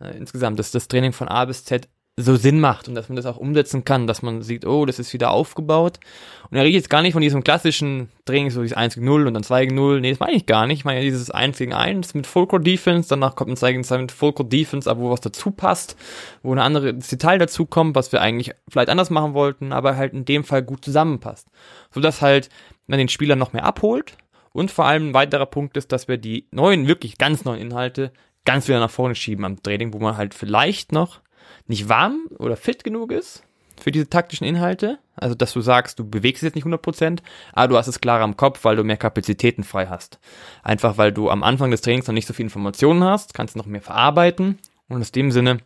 [0.00, 3.16] Äh, insgesamt ist das Training von A bis Z so Sinn macht und dass man
[3.16, 5.98] das auch umsetzen kann, dass man sieht, oh, das ist wieder aufgebaut.
[6.44, 9.06] Und da rede ich jetzt gar nicht von diesem klassischen Training, so dieses 1 gegen
[9.06, 10.00] 0 und dann 2 gegen 0.
[10.00, 10.80] Nee, das meine ich gar nicht.
[10.80, 13.84] Ich meine ja dieses 1 gegen 1 mit Full Defense, danach kommt ein 2 gegen
[13.84, 15.96] 2 mit Full Defense, aber wo was dazu passt,
[16.44, 20.12] wo ein anderes Detail dazu kommt, was wir eigentlich vielleicht anders machen wollten, aber halt
[20.12, 21.48] in dem Fall gut zusammenpasst.
[21.92, 22.48] So dass halt
[22.86, 24.16] man den Spieler noch mehr abholt.
[24.52, 28.12] Und vor allem ein weiterer Punkt ist, dass wir die neuen, wirklich ganz neuen Inhalte
[28.44, 31.20] ganz wieder nach vorne schieben am Training, wo man halt vielleicht noch
[31.66, 33.42] nicht warm oder fit genug ist
[33.80, 34.98] für diese taktischen Inhalte.
[35.16, 37.20] Also, dass du sagst, du bewegst jetzt nicht 100%,
[37.52, 40.18] aber du hast es klarer am Kopf, weil du mehr Kapazitäten frei hast.
[40.62, 43.66] Einfach, weil du am Anfang des Trainings noch nicht so viel Informationen hast, kannst noch
[43.66, 44.58] mehr verarbeiten.
[44.88, 45.58] Und aus dem Sinne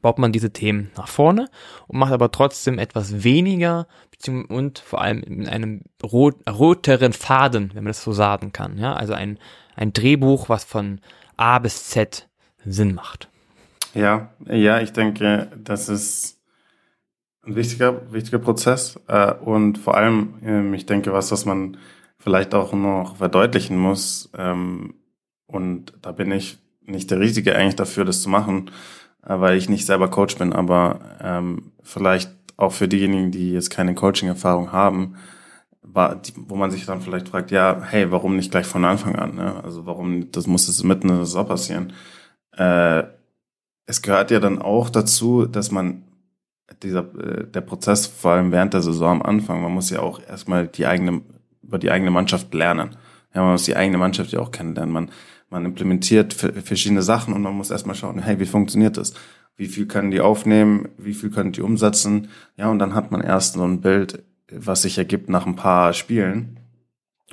[0.00, 1.48] baut man diese Themen nach vorne
[1.86, 3.86] und macht aber trotzdem etwas weniger
[4.48, 8.78] und vor allem in einem rot, roteren Faden, wenn man das so sagen kann.
[8.78, 9.38] Ja, also ein,
[9.74, 11.00] ein Drehbuch, was von
[11.42, 12.28] A bis Z
[12.64, 13.28] Sinn macht.
[13.94, 16.38] Ja, ja, ich denke, das ist
[17.44, 21.78] ein wichtiger, wichtiger Prozess äh, und vor allem, ähm, ich denke, was, was man
[22.16, 24.94] vielleicht auch noch verdeutlichen muss ähm,
[25.48, 28.70] und da bin ich nicht der Richtige eigentlich dafür, das zu machen,
[29.26, 33.70] äh, weil ich nicht selber Coach bin, aber ähm, vielleicht auch für diejenigen, die jetzt
[33.70, 35.16] keine Coaching-Erfahrung haben,
[35.82, 39.34] wo man sich dann vielleicht fragt, ja, hey, warum nicht gleich von Anfang an?
[39.34, 39.62] Ne?
[39.62, 41.92] Also warum, das muss es mitten in der Saison passieren?
[42.56, 43.04] Äh,
[43.86, 46.04] es gehört ja dann auch dazu, dass man
[46.82, 50.20] dieser äh, der Prozess vor allem während der Saison am Anfang, man muss ja auch
[50.26, 51.22] erstmal die eigene
[51.62, 52.96] über die eigene Mannschaft lernen.
[53.34, 54.92] Ja, man muss die eigene Mannschaft ja auch kennenlernen.
[54.92, 55.10] Man
[55.52, 59.12] man implementiert verschiedene Sachen und man muss erstmal schauen, hey, wie funktioniert das?
[59.54, 60.88] Wie viel können die aufnehmen?
[60.96, 62.28] Wie viel können die umsetzen?
[62.56, 65.92] Ja, und dann hat man erst so ein Bild, was sich ergibt nach ein paar
[65.92, 66.60] Spielen.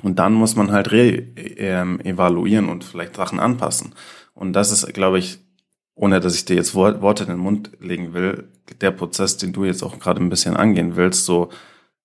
[0.02, 3.94] Und dann muss man halt re ähm, evaluieren und vielleicht Sachen anpassen.
[4.34, 5.38] Und das ist, glaube ich,
[5.94, 8.48] ohne dass ich dir jetzt Worte in den Mund legen will,
[8.80, 11.50] der Prozess, den du jetzt auch gerade ein bisschen angehen willst, so,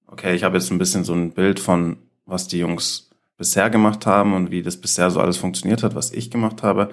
[0.08, 4.06] okay, ich habe jetzt ein bisschen so ein Bild von, was die Jungs bisher gemacht
[4.06, 6.90] haben und wie das bisher so alles funktioniert hat, was ich gemacht habe.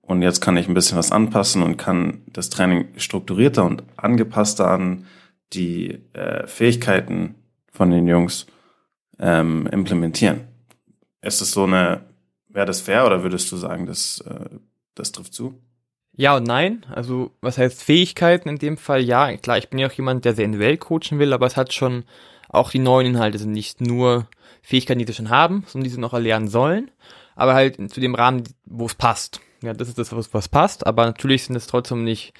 [0.00, 4.70] Und jetzt kann ich ein bisschen was anpassen und kann das Training strukturierter und angepasster
[4.70, 5.06] an
[5.52, 7.36] die äh, Fähigkeiten
[7.74, 8.46] von den Jungs
[9.18, 10.48] ähm, implementieren.
[11.20, 12.02] Ist es so eine,
[12.48, 14.48] wäre das fair oder würdest du sagen, das, äh,
[14.94, 15.60] das trifft zu?
[16.16, 16.86] Ja und nein.
[16.94, 19.02] Also, was heißt Fähigkeiten in dem Fall?
[19.02, 21.72] Ja, klar, ich bin ja auch jemand, der sehr individuell coachen will, aber es hat
[21.72, 22.04] schon
[22.48, 24.28] auch die neuen Inhalte sind nicht nur
[24.62, 26.92] Fähigkeiten, die sie schon haben, sondern die sie noch erlernen sollen,
[27.34, 29.40] aber halt zu dem Rahmen, wo es passt.
[29.62, 32.32] Ja, das ist das, was passt, aber natürlich sind es trotzdem nicht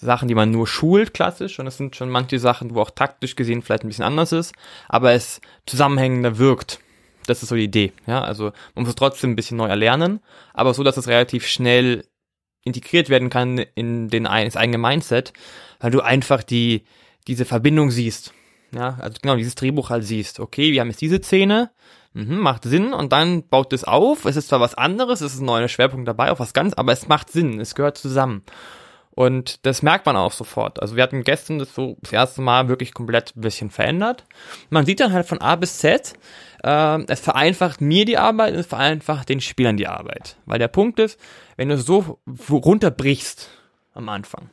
[0.00, 3.36] Sachen, die man nur schult, klassisch, und es sind schon manche Sachen, wo auch taktisch
[3.36, 4.54] gesehen vielleicht ein bisschen anders ist,
[4.88, 6.80] aber es zusammenhängender wirkt.
[7.26, 10.20] Das ist so die Idee, ja, also man muss es trotzdem ein bisschen neu erlernen,
[10.54, 12.04] aber so, dass es relativ schnell
[12.64, 15.32] integriert werden kann in den das eigene Mindset,
[15.78, 16.84] weil du einfach die
[17.28, 18.34] diese Verbindung siehst.
[18.74, 20.40] Ja, also genau dieses Drehbuch halt siehst.
[20.40, 21.70] Okay, wir haben jetzt diese Szene,
[22.14, 24.24] mhm, macht Sinn und dann baut es auf.
[24.24, 26.92] Es ist zwar was anderes, es ist ein neuer Schwerpunkt dabei, auch was ganz, aber
[26.92, 28.42] es macht Sinn, es gehört zusammen.
[29.14, 30.80] Und das merkt man auch sofort.
[30.80, 34.24] Also wir hatten gestern das so das erste Mal wirklich komplett ein bisschen verändert.
[34.70, 36.14] Man sieht dann halt von A bis Z,
[36.64, 40.36] äh, es vereinfacht mir die Arbeit, es vereinfacht den Spielern die Arbeit.
[40.46, 41.20] Weil der Punkt ist,
[41.56, 43.50] wenn du so runterbrichst
[43.92, 44.48] am Anfang,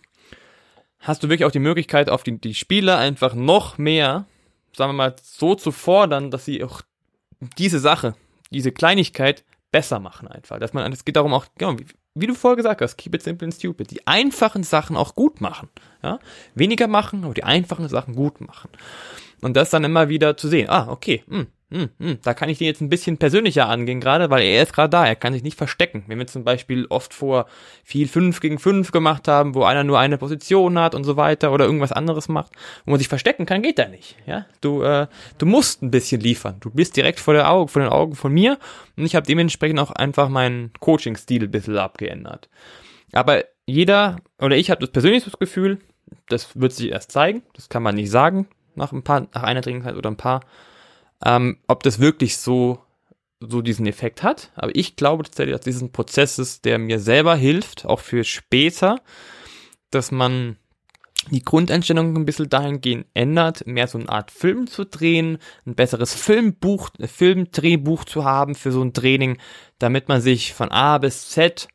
[0.99, 4.25] hast du wirklich auch die Möglichkeit, auf die, die Spieler einfach noch mehr,
[4.75, 6.81] sagen wir mal, so zu fordern, dass sie auch
[7.57, 8.15] diese Sache,
[8.51, 10.59] diese Kleinigkeit besser machen einfach.
[10.59, 11.85] Dass man, es geht darum auch, genau, wie,
[12.15, 13.91] wie du vorher gesagt hast, keep it simple and stupid.
[13.91, 15.69] Die einfachen Sachen auch gut machen.
[16.03, 16.19] Ja?
[16.55, 18.69] Weniger machen, aber die einfachen Sachen gut machen.
[19.41, 20.69] Und das dann immer wieder zu sehen.
[20.69, 24.31] Ah, okay, mh, hm, hm, da kann ich den jetzt ein bisschen persönlicher angehen gerade,
[24.31, 26.03] weil er ist gerade da, er kann sich nicht verstecken.
[26.07, 27.45] Wenn wir zum Beispiel oft vor
[27.83, 31.51] viel 5 gegen 5 gemacht haben, wo einer nur eine Position hat und so weiter
[31.51, 32.53] oder irgendwas anderes macht,
[32.85, 34.15] wo man sich verstecken kann, geht da nicht.
[34.25, 35.05] Ja, du, äh,
[35.37, 36.57] du musst ein bisschen liefern.
[36.59, 38.57] Du bist direkt vor, der Augen, vor den Augen von mir
[38.97, 42.49] und ich habe dementsprechend auch einfach meinen Coaching-Stil ein bisschen abgeändert.
[43.11, 45.77] Aber jeder oder ich habe das persönlich das Gefühl,
[46.29, 49.61] das wird sich erst zeigen, das kann man nicht sagen nach ein paar, nach einer
[49.61, 50.41] Trainingszeit oder ein paar
[51.25, 52.79] ähm, ob das wirklich so,
[53.39, 54.51] so diesen Effekt hat.
[54.55, 59.01] Aber ich glaube tatsächlich, dass diesen Prozess ist, der mir selber hilft, auch für später,
[59.91, 60.57] dass man
[61.31, 66.13] die Grundeinstellung ein bisschen dahingehend ändert, mehr so eine Art Film zu drehen, ein besseres
[66.13, 69.37] Filmbuch, Filmdrehbuch zu haben für so ein Training,
[69.79, 71.67] damit man sich von A bis Z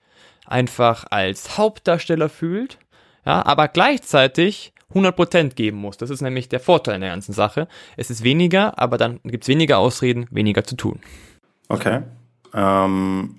[0.47, 2.79] einfach als Hauptdarsteller fühlt,
[3.25, 5.97] ja, aber gleichzeitig 100% geben muss.
[5.97, 7.69] Das ist nämlich der Vorteil in der ganzen Sache.
[7.97, 11.01] Es ist weniger, aber dann gibt es weniger Ausreden, weniger zu tun.
[11.69, 12.03] Okay.
[12.53, 13.37] Ähm,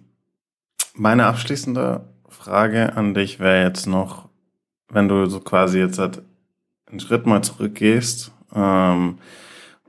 [0.93, 4.29] meine abschließende Frage an dich wäre jetzt noch,
[4.89, 6.21] wenn du so quasi jetzt halt
[6.87, 9.17] einen Schritt mal zurückgehst ähm,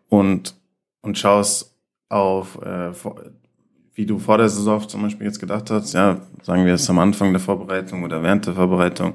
[0.09, 0.55] und,
[1.03, 1.75] und schaust
[2.09, 2.93] auf, äh,
[3.95, 6.99] wie du vor der Saison zum Beispiel jetzt gedacht hast, ja, sagen wir es am
[6.99, 9.15] Anfang der Vorbereitung oder während der Vorbereitung,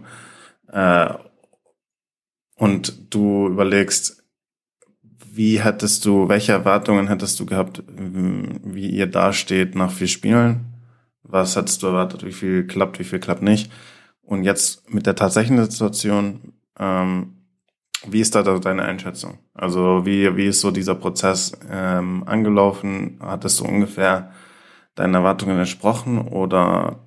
[0.72, 1.14] äh,
[2.62, 4.24] und du überlegst,
[5.34, 10.66] wie hättest du, welche Erwartungen hättest du gehabt, wie ihr dasteht nach vier Spielen?
[11.24, 13.72] Was hättest du erwartet, wie viel klappt, wie viel klappt nicht?
[14.22, 17.34] Und jetzt mit der tatsächlichen Situation, ähm,
[18.06, 19.40] wie ist da deine Einschätzung?
[19.56, 23.18] Also wie, wie ist so dieser Prozess ähm, angelaufen?
[23.22, 24.34] Hattest du ungefähr
[24.94, 27.00] deinen Erwartungen entsprochen oder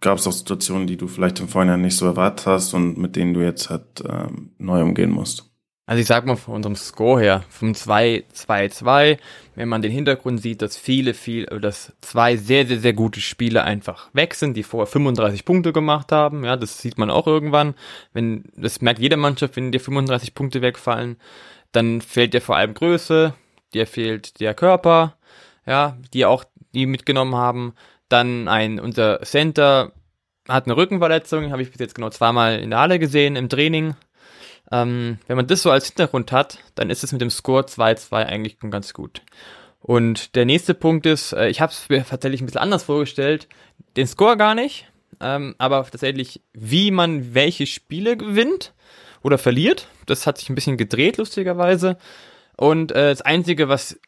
[0.00, 3.16] gab es auch Situationen, die du vielleicht im Vorhinein nicht so erwartet hast und mit
[3.16, 5.50] denen du jetzt halt ähm, neu umgehen musst?
[5.88, 9.18] Also ich sag mal von unserem Score her, vom 2-2-2,
[9.54, 13.62] wenn man den Hintergrund sieht, dass viele, viel, dass zwei sehr, sehr, sehr gute Spieler
[13.62, 16.44] einfach weg sind, die vorher 35 Punkte gemacht haben.
[16.44, 17.74] Ja, das sieht man auch irgendwann.
[18.12, 21.18] Wenn, das merkt jede Mannschaft, wenn dir 35 Punkte wegfallen,
[21.70, 23.34] dann fehlt dir vor allem Größe,
[23.72, 25.16] dir fehlt der Körper,
[25.66, 26.42] ja, die auch,
[26.74, 27.74] die mitgenommen haben.
[28.08, 29.92] Dann ein, unser Center
[30.48, 33.96] hat eine Rückenverletzung, habe ich bis jetzt genau zweimal in der Halle gesehen im Training
[34.72, 38.12] ähm, wenn man das so als Hintergrund hat, dann ist es mit dem Score 2-2
[38.24, 39.22] eigentlich ganz gut.
[39.80, 43.48] Und der nächste Punkt ist, äh, ich habe es mir tatsächlich ein bisschen anders vorgestellt,
[43.96, 44.90] den Score gar nicht,
[45.20, 48.74] ähm, aber tatsächlich, wie man welche Spiele gewinnt
[49.22, 49.88] oder verliert.
[50.06, 51.96] Das hat sich ein bisschen gedreht, lustigerweise.
[52.56, 53.98] Und äh, das Einzige, was,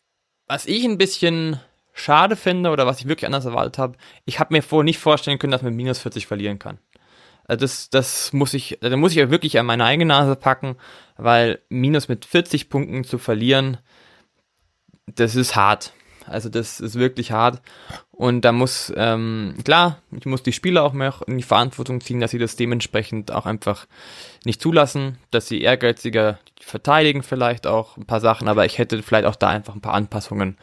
[0.47, 1.61] was ich ein bisschen
[2.01, 5.39] schade finde oder was ich wirklich anders erwartet habe, ich habe mir vorher nicht vorstellen
[5.39, 6.79] können, dass man minus 40 verlieren kann.
[7.49, 10.77] Also das, das muss ich, da muss ich ja wirklich an meine eigene Nase packen,
[11.17, 13.79] weil Minus mit 40 Punkten zu verlieren,
[15.07, 15.95] das ist hart.
[16.27, 17.63] Also das ist wirklich hart.
[18.11, 22.21] Und da muss, ähm, klar, ich muss die Spieler auch mehr in die Verantwortung ziehen,
[22.21, 23.87] dass sie das dementsprechend auch einfach
[24.45, 29.25] nicht zulassen, dass sie ehrgeiziger verteidigen vielleicht auch ein paar Sachen, aber ich hätte vielleicht
[29.25, 30.59] auch da einfach ein paar Anpassungen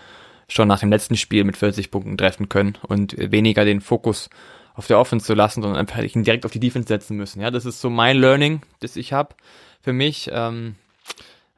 [0.47, 4.29] schon nach dem letzten Spiel mit 40 Punkten treffen können und weniger den Fokus
[4.75, 7.41] auf der Offense zu lassen, sondern einfach ihn direkt auf die Defense setzen müssen.
[7.41, 9.35] Ja, das ist so mein Learning, das ich habe
[9.81, 10.29] für mich.
[10.31, 10.75] Ähm,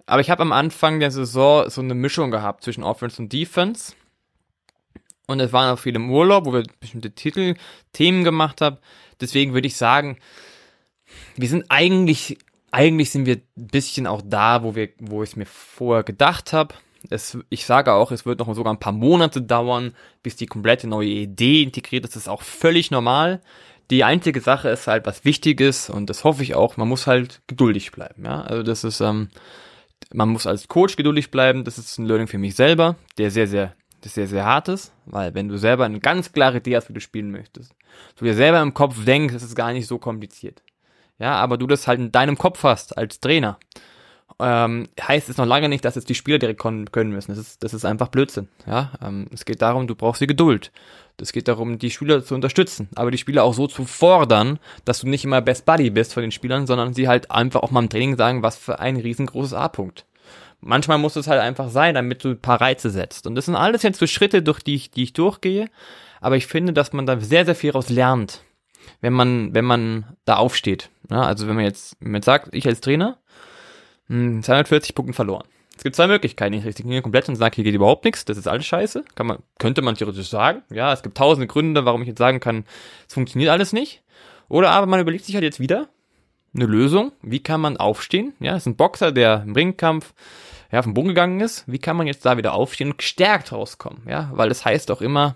[0.05, 3.93] aber ich habe am Anfang der Saison so eine Mischung gehabt zwischen Offense und Defense.
[5.27, 7.55] Und es waren auch viele im Urlaub, wo wir bestimmte Titel,
[7.91, 8.77] Themen gemacht haben.
[9.19, 10.17] Deswegen würde ich sagen,
[11.35, 12.37] wir sind eigentlich,
[12.71, 16.53] eigentlich sind wir ein bisschen auch da, wo wir, wo ich es mir vorher gedacht
[16.53, 16.75] habe.
[17.09, 19.93] Es, ich sage auch, es wird noch sogar ein paar Monate dauern,
[20.23, 22.15] bis die komplette neue Idee integriert ist.
[22.15, 23.41] Das ist auch völlig normal.
[23.89, 27.07] Die einzige Sache ist halt, was wichtig ist, und das hoffe ich auch, man muss
[27.07, 28.25] halt geduldig bleiben.
[28.25, 28.41] Ja?
[28.41, 29.29] Also das ist, ähm,
[30.13, 31.63] man muss als Coach geduldig bleiben.
[31.63, 34.91] Das ist ein Learning für mich selber, der sehr, sehr, das sehr, sehr hart ist,
[35.05, 37.73] weil wenn du selber eine ganz klare Idee hast, wie du spielen möchtest,
[38.17, 40.61] du dir selber im Kopf denkst, das ist gar nicht so kompliziert.
[41.19, 43.57] Ja, aber du das halt in deinem Kopf hast als Trainer
[44.39, 47.31] ähm, heißt es noch lange nicht, dass jetzt die Spieler direkt können müssen.
[47.31, 48.47] Das ist, das ist einfach Blödsinn.
[48.65, 50.71] Ja, ähm, es geht darum, du brauchst die Geduld.
[51.19, 54.99] Es geht darum, die Spieler zu unterstützen, aber die Spieler auch so zu fordern, dass
[54.99, 57.81] du nicht immer Best Buddy bist von den Spielern, sondern sie halt einfach auch mal
[57.81, 60.05] im Training sagen, was für ein riesengroßes A-Punkt.
[60.61, 63.25] Manchmal muss es halt einfach sein, damit du ein paar Reize setzt.
[63.25, 65.69] Und das sind alles jetzt so Schritte, durch die ich, die ich durchgehe.
[66.21, 68.41] Aber ich finde, dass man da sehr, sehr viel raus lernt,
[69.01, 70.89] wenn man, wenn man da aufsteht.
[71.09, 73.17] Ja, also wenn man jetzt, wenn man jetzt sagt, ich als Trainer,
[74.09, 75.45] 240 hm, Punkten verloren.
[75.75, 76.55] Es gibt zwei Möglichkeiten.
[76.55, 79.05] Ich resigniere komplett und sage, hier geht überhaupt nichts, das ist alles scheiße.
[79.13, 80.63] Kann man, könnte man theoretisch sagen.
[80.71, 82.65] Ja, es gibt tausende Gründe, warum ich jetzt sagen kann,
[83.07, 84.01] es funktioniert alles nicht.
[84.49, 85.89] Oder aber man überlegt sich halt jetzt wieder
[86.55, 87.11] eine Lösung.
[87.21, 88.33] Wie kann man aufstehen?
[88.39, 90.13] Ja, es ist ein Boxer, der im Ringkampf
[90.71, 91.63] ja, vom Boden gegangen ist.
[91.67, 94.01] Wie kann man jetzt da wieder aufstehen und gestärkt rauskommen?
[94.09, 95.35] Ja, weil es das heißt auch immer,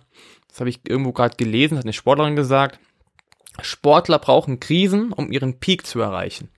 [0.50, 2.80] das habe ich irgendwo gerade gelesen, hat eine Sportlerin gesagt,
[3.62, 6.50] Sportler brauchen Krisen, um ihren Peak zu erreichen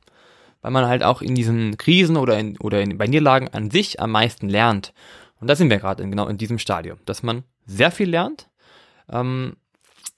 [0.64, 4.00] weil man halt auch in diesen Krisen oder, in, oder in, bei Niederlagen an sich
[4.00, 4.94] am meisten lernt.
[5.40, 8.50] Und da sind wir gerade genau in diesem Stadium, dass man sehr viel lernt.
[9.10, 9.58] Ähm,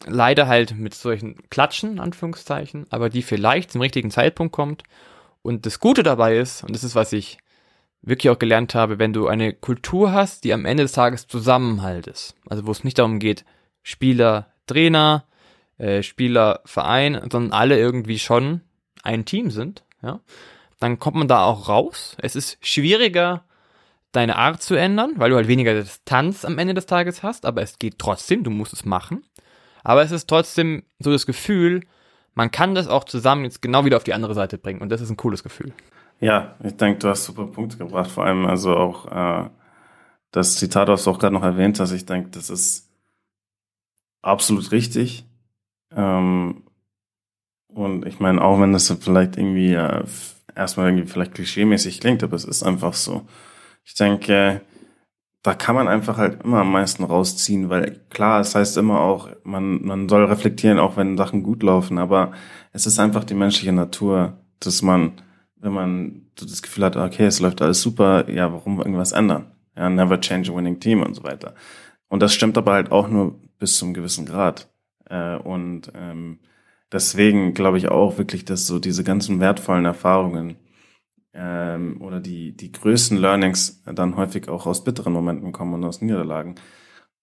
[0.06, 4.84] leider halt mit solchen Klatschen, Anführungszeichen, aber die vielleicht zum richtigen Zeitpunkt kommt.
[5.42, 7.40] Und das Gute dabei ist, und das ist, was ich
[8.04, 12.06] wirklich auch gelernt habe, wenn du eine Kultur hast, die am Ende des Tages Zusammenhalt
[12.06, 12.36] ist.
[12.48, 13.46] Also wo es nicht darum geht,
[13.82, 15.26] Spieler, Trainer,
[15.80, 18.62] äh, Spieler, Verein, sondern alle irgendwie schon
[19.02, 20.20] ein Team sind ja,
[20.80, 22.16] dann kommt man da auch raus.
[22.20, 23.44] Es ist schwieriger,
[24.12, 27.62] deine Art zu ändern, weil du halt weniger Distanz am Ende des Tages hast, aber
[27.62, 29.24] es geht trotzdem, du musst es machen.
[29.84, 31.82] Aber es ist trotzdem so das Gefühl,
[32.34, 35.02] man kann das auch zusammen jetzt genau wieder auf die andere Seite bringen und das
[35.02, 35.74] ist ein cooles Gefühl.
[36.20, 39.50] Ja, ich denke, du hast super Punkte gebracht, vor allem also auch äh,
[40.32, 42.90] das Zitat, was du auch gerade noch erwähnt hast, ich denke, das ist
[44.22, 45.26] absolut richtig.
[45.92, 46.65] Ähm,
[47.76, 50.04] und ich meine, auch wenn das vielleicht irgendwie äh,
[50.56, 53.28] erstmal irgendwie vielleicht klischeemäßig klingt, aber es ist einfach so.
[53.84, 54.62] Ich denke,
[55.44, 59.30] da kann man einfach halt immer am meisten rausziehen, weil klar, es heißt immer auch,
[59.44, 62.32] man, man soll reflektieren, auch wenn Sachen gut laufen, aber
[62.72, 65.12] es ist einfach die menschliche Natur, dass man,
[65.58, 69.52] wenn man das Gefühl hat, okay, es läuft alles super, ja, warum irgendwas ändern?
[69.76, 71.54] Ja, never change a winning team und so weiter.
[72.08, 74.70] Und das stimmt aber halt auch nur bis zum gewissen Grad.
[75.10, 76.40] Äh, und ähm,
[76.92, 80.58] deswegen glaube ich auch wirklich, dass so diese ganzen wertvollen Erfahrungen
[81.34, 86.02] ähm, oder die, die größten Learnings dann häufig auch aus bitteren Momenten kommen und aus
[86.02, 86.56] Niederlagen.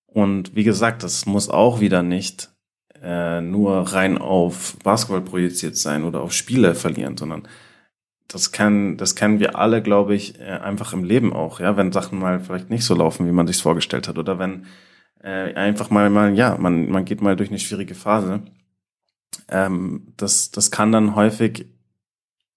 [0.07, 2.51] Und wie gesagt, das muss auch wieder nicht
[3.03, 7.49] äh, nur rein auf Basketball projiziert sein oder auf Spiele verlieren, sondern
[8.29, 11.93] das kann, das kennen wir alle, glaube ich, äh, einfach im Leben auch, ja, wenn
[11.93, 14.67] Sachen mal vielleicht nicht so laufen, wie man sich vorgestellt hat, oder wenn
[15.23, 18.43] äh, einfach mal, mal, ja, man, man geht mal durch eine schwierige Phase.
[19.49, 21.67] Ähm, das, das kann dann häufig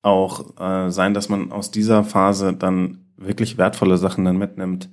[0.02, 4.90] auch äh, sein, dass man aus dieser Phase dann wirklich wertvolle Sachen dann mitnimmt,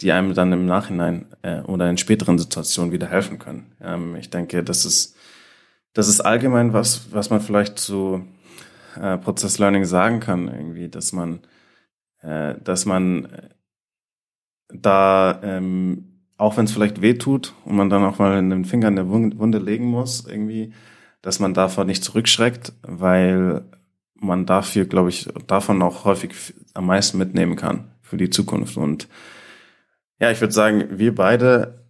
[0.00, 3.72] die einem dann im Nachhinein äh, oder in späteren Situationen wieder helfen können.
[3.80, 5.16] Ähm, ich denke, das ist,
[5.92, 8.24] das ist allgemein was, was man vielleicht zu
[9.00, 11.40] äh, Prozess Learning sagen kann, irgendwie, dass man,
[12.22, 13.28] äh, dass man
[14.72, 18.88] da, ähm, auch wenn es vielleicht weh tut und man dann auch mal den Finger
[18.88, 20.72] in der Wunde legen muss, irgendwie,
[21.22, 23.64] dass man davon nicht zurückschreckt, weil
[24.14, 28.76] man dafür, glaube ich, davon auch häufig am meisten mitnehmen kann für die Zukunft.
[28.76, 29.08] Und
[30.18, 31.86] ja, ich würde sagen, wir beide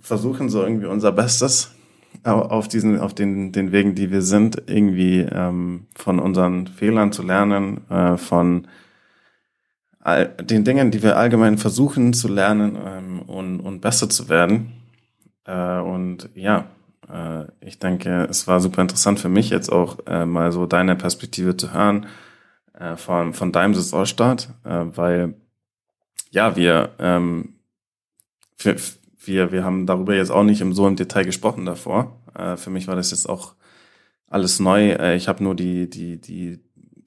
[0.00, 1.74] versuchen so irgendwie unser Bestes
[2.22, 7.22] auf diesen, auf den, den Wegen, die wir sind, irgendwie ähm, von unseren Fehlern zu
[7.22, 8.68] lernen, äh, von
[9.98, 14.72] all, den Dingen, die wir allgemein versuchen zu lernen ähm, und, und besser zu werden.
[15.44, 16.66] Äh, und ja,
[17.60, 21.56] ich denke, es war super interessant für mich jetzt auch äh, mal so deine Perspektive
[21.56, 22.06] zu hören
[22.78, 25.34] äh, von, von deinem Saisonstart, äh, weil
[26.30, 27.54] ja, wir, ähm,
[28.58, 28.76] wir,
[29.24, 32.20] wir, wir haben darüber jetzt auch nicht im, so im Detail gesprochen davor.
[32.34, 33.54] Äh, für mich war das jetzt auch
[34.26, 34.90] alles neu.
[34.90, 36.58] Äh, ich habe nur die, die, die,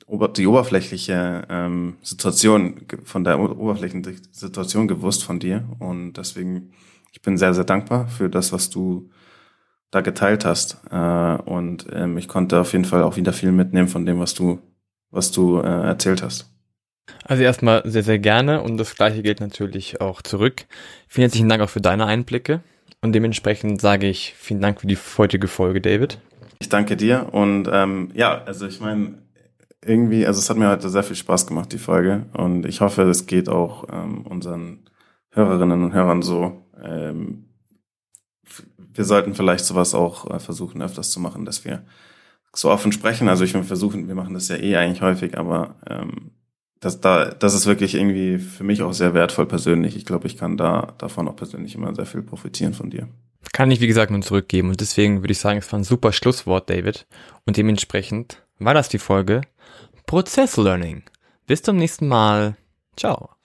[0.05, 6.71] ober, die oberflächliche ähm, Situation von der oberflächlichen Situation gewusst von dir und deswegen
[7.11, 9.09] ich bin sehr sehr dankbar für das, was du
[9.91, 10.77] da geteilt hast.
[10.91, 14.33] Äh, und ähm, ich konnte auf jeden Fall auch wieder viel mitnehmen von dem, was
[14.33, 14.59] du,
[15.11, 16.49] was du äh, erzählt hast.
[17.23, 20.65] Also erstmal sehr, sehr gerne und das gleiche gilt natürlich auch zurück.
[21.07, 22.61] Vielen herzlichen Dank auch für deine Einblicke
[23.01, 26.19] und dementsprechend sage ich vielen Dank für die heutige Folge, David.
[26.59, 29.19] Ich danke dir und ähm, ja, also ich meine,
[29.85, 33.03] irgendwie, also es hat mir heute sehr viel Spaß gemacht, die Folge und ich hoffe,
[33.03, 34.89] es geht auch ähm, unseren
[35.31, 36.65] Hörerinnen und Hörern so.
[36.83, 37.46] Ähm,
[38.97, 41.83] wir sollten vielleicht sowas auch äh, versuchen, öfters zu machen, dass wir
[42.53, 43.29] so offen sprechen.
[43.29, 46.31] Also ich will versuchen, wir machen das ja eh eigentlich häufig, aber ähm,
[46.79, 49.95] das, da, das ist wirklich irgendwie für mich auch sehr wertvoll persönlich.
[49.95, 53.07] Ich glaube, ich kann da davon auch persönlich immer sehr viel profitieren von dir.
[53.53, 54.69] Kann ich, wie gesagt, nur zurückgeben.
[54.69, 57.07] Und deswegen würde ich sagen, es war ein super Schlusswort, David.
[57.45, 59.41] Und dementsprechend war das die Folge
[60.05, 61.03] Prozess Learning.
[61.45, 62.57] Bis zum nächsten Mal.
[62.95, 63.36] Ciao.